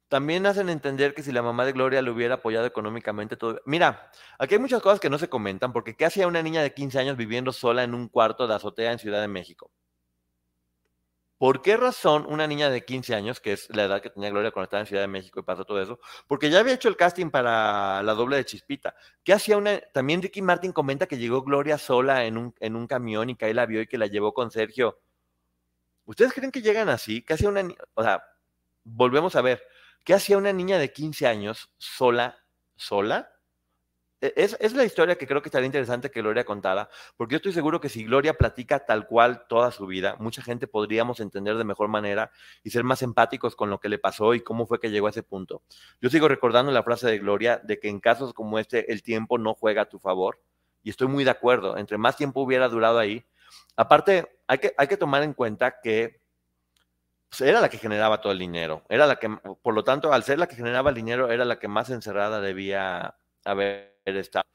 [0.07, 3.61] También hacen entender que si la mamá de Gloria lo hubiera apoyado económicamente, todo.
[3.65, 6.73] Mira, aquí hay muchas cosas que no se comentan, porque ¿qué hacía una niña de
[6.73, 9.71] 15 años viviendo sola en un cuarto de azotea en Ciudad de México?
[11.39, 14.51] ¿Por qué razón una niña de 15 años, que es la edad que tenía Gloria
[14.51, 15.97] cuando estaba en Ciudad de México y pasó todo eso?
[16.27, 18.93] Porque ya había hecho el casting para la doble de Chispita.
[19.23, 19.79] ¿Qué hacía una...?
[19.93, 23.45] También Ricky Martin comenta que llegó Gloria sola en un, en un camión y que
[23.45, 24.99] ahí la vio y que la llevó con Sergio.
[26.03, 27.21] ¿Ustedes creen que llegan así?
[27.21, 27.65] ¿Qué hacía una...
[27.93, 28.21] O sea,
[28.83, 29.63] volvemos a ver.
[30.03, 32.37] ¿Qué hacía una niña de 15 años sola,
[32.75, 33.31] sola?
[34.21, 37.53] E, es, la historia que creo que estaría interesante que Gloria contara, porque yo estoy
[37.53, 41.63] seguro que si Gloria platica tal cual toda su vida, mucha gente podríamos entender de
[41.63, 42.31] mejor manera
[42.63, 45.11] y ser más empáticos con lo que le pasó y cómo fue que llegó a
[45.11, 45.61] ese punto.
[46.01, 49.37] Yo sigo recordando la frase de Gloria de que en casos como este el tiempo
[49.37, 50.39] no juega a tu favor
[50.83, 53.25] y estoy muy de acuerdo, entre más tiempo hubiera durado ahí.
[53.75, 56.21] Aparte, hay que, hay que tomar en cuenta que
[57.29, 59.29] pues, era la que generaba todo el dinero, era la que,
[59.61, 62.41] por lo tanto, al ser la que generaba el dinero, era la que más encerrada
[62.41, 63.15] debía
[63.51, 64.45] haber está.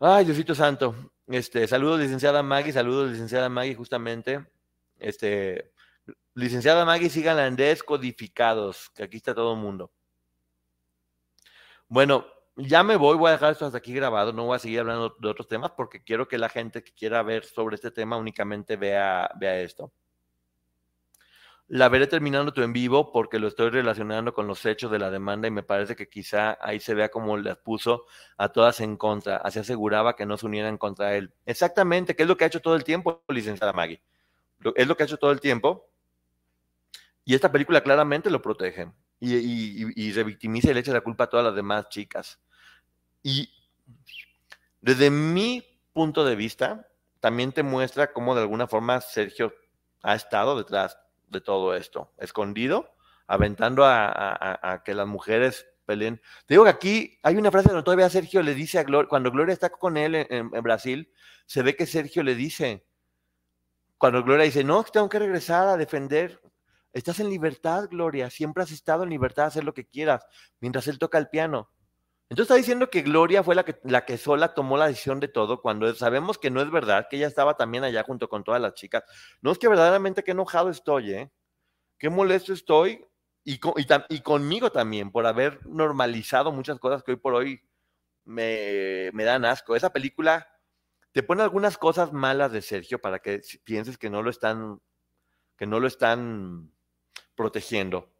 [0.00, 1.12] Ay, Diosito Santo.
[1.26, 4.44] Este, saludos, licenciada Maggie, saludos, licenciada Maggie, justamente.
[4.98, 5.72] Este,
[6.34, 9.92] licenciada Maggie, síganla en descodificados, que aquí está todo el mundo.
[11.88, 14.80] Bueno, ya me voy, voy a dejar esto hasta aquí grabado, no voy a seguir
[14.80, 18.16] hablando de otros temas porque quiero que la gente que quiera ver sobre este tema
[18.16, 19.92] únicamente vea, vea esto.
[21.74, 25.10] La veré terminando tu en vivo porque lo estoy relacionando con los hechos de la
[25.10, 28.04] demanda y me parece que quizá ahí se vea como las puso
[28.36, 29.38] a todas en contra.
[29.38, 31.32] Así aseguraba que no se unieran contra él.
[31.46, 34.02] Exactamente, que es lo que ha hecho todo el tiempo, licenciada Maggie.
[34.74, 35.88] Es lo que ha hecho todo el tiempo.
[37.24, 41.24] Y esta película claramente lo protege y, y, y revictimiza y le echa la culpa
[41.24, 42.38] a todas las demás chicas.
[43.22, 43.48] Y
[44.82, 45.64] desde mi
[45.94, 46.86] punto de vista,
[47.20, 49.54] también te muestra cómo de alguna forma Sergio
[50.02, 50.98] ha estado detrás
[51.32, 52.94] de todo esto, escondido,
[53.26, 56.20] aventando a, que las mujeres peleen.
[56.46, 59.30] Te digo que aquí hay una frase donde todavía Sergio le dice a Gloria, cuando
[59.30, 61.12] Gloria está con él en, Brasil,
[61.46, 62.86] se ve que Sergio le dice,
[63.98, 66.40] cuando Gloria dice, no, tengo que regresar a defender,
[66.92, 70.26] estás en libertad, Gloria, siempre has estado en libertad de hacer lo que quieras,
[70.60, 71.70] mientras él toca el piano.
[72.32, 75.28] Entonces está diciendo que Gloria fue la que, la que sola tomó la decisión de
[75.28, 78.58] todo, cuando sabemos que no es verdad, que ella estaba también allá junto con todas
[78.58, 79.04] las chicas.
[79.42, 81.30] No es que verdaderamente qué enojado estoy, ¿eh?
[81.98, 83.06] Qué molesto estoy
[83.44, 87.60] y, conmigo también por haber normalizado muchas cosas que hoy por hoy
[88.24, 89.76] me, me dan asco.
[89.76, 90.48] Esa película
[91.12, 94.80] te pone algunas cosas malas de Sergio para que pienses que no lo están,
[95.58, 96.72] que no lo están
[97.34, 98.10] protegiendo.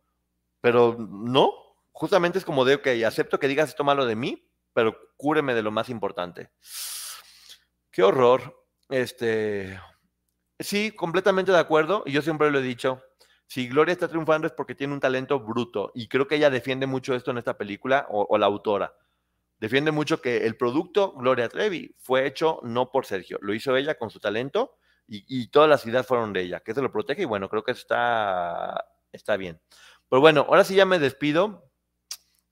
[0.61, 4.97] Pero no, justamente es como de, ok, acepto que digas esto malo de mí, pero
[5.17, 6.51] cúreme de lo más importante.
[7.91, 8.65] Qué horror.
[8.89, 9.79] Este,
[10.59, 12.03] sí, completamente de acuerdo.
[12.07, 13.03] Y yo siempre lo he dicho.
[13.47, 15.93] Si Gloria está triunfando es porque tiene un talento bruto.
[15.95, 18.95] Y creo que ella defiende mucho esto en esta película, o, la autora.
[19.59, 23.39] Defiende mucho que el producto Gloria Trevi fue hecho no por Sergio.
[23.43, 26.61] Lo hizo ella con su talento y, y todas las ideas fueron de ella.
[26.61, 29.61] Que se lo protege y bueno, creo que está, está bien.
[30.09, 31.72] Pero bueno, ahora sí ya me despido.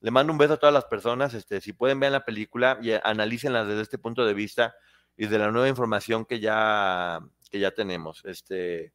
[0.01, 1.35] Le mando un beso a todas las personas.
[1.35, 4.75] Este, si pueden ver la película y analícenla desde este punto de vista
[5.17, 7.21] y de la nueva información que ya,
[7.51, 8.25] que ya tenemos.
[8.25, 8.95] Este,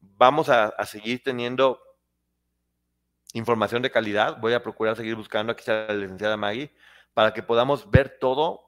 [0.00, 1.80] vamos a, seguir teniendo
[3.32, 4.38] información de calidad.
[4.40, 6.72] Voy a procurar seguir buscando, aquí está la licenciada Maggie,
[7.14, 8.62] para que podamos ver todo.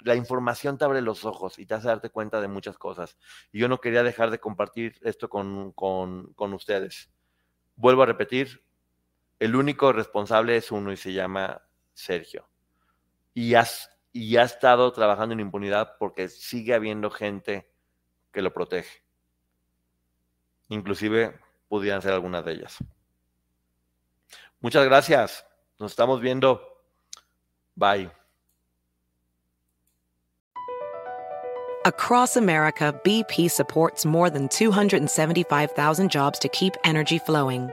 [0.00, 3.18] La información te abre los ojos y te hace darte cuenta de muchas cosas.
[3.52, 7.10] Y yo no quería dejar de compartir esto con, con, con ustedes.
[7.76, 8.62] Vuelvo a repetir,
[9.40, 11.62] el único responsable es uno y se llama
[11.94, 12.46] Sergio.
[13.32, 17.68] Y, has, y ha estado trabajando en impunidad porque sigue habiendo gente
[18.32, 19.02] que lo protege.
[20.68, 22.76] Inclusive pudieran ser algunas de ellas.
[24.60, 25.44] Muchas gracias.
[25.78, 26.60] Nos estamos viendo.
[27.74, 28.10] Bye.
[31.86, 37.72] Across America, BP supports more than 275,000 jobs to keep energy flowing.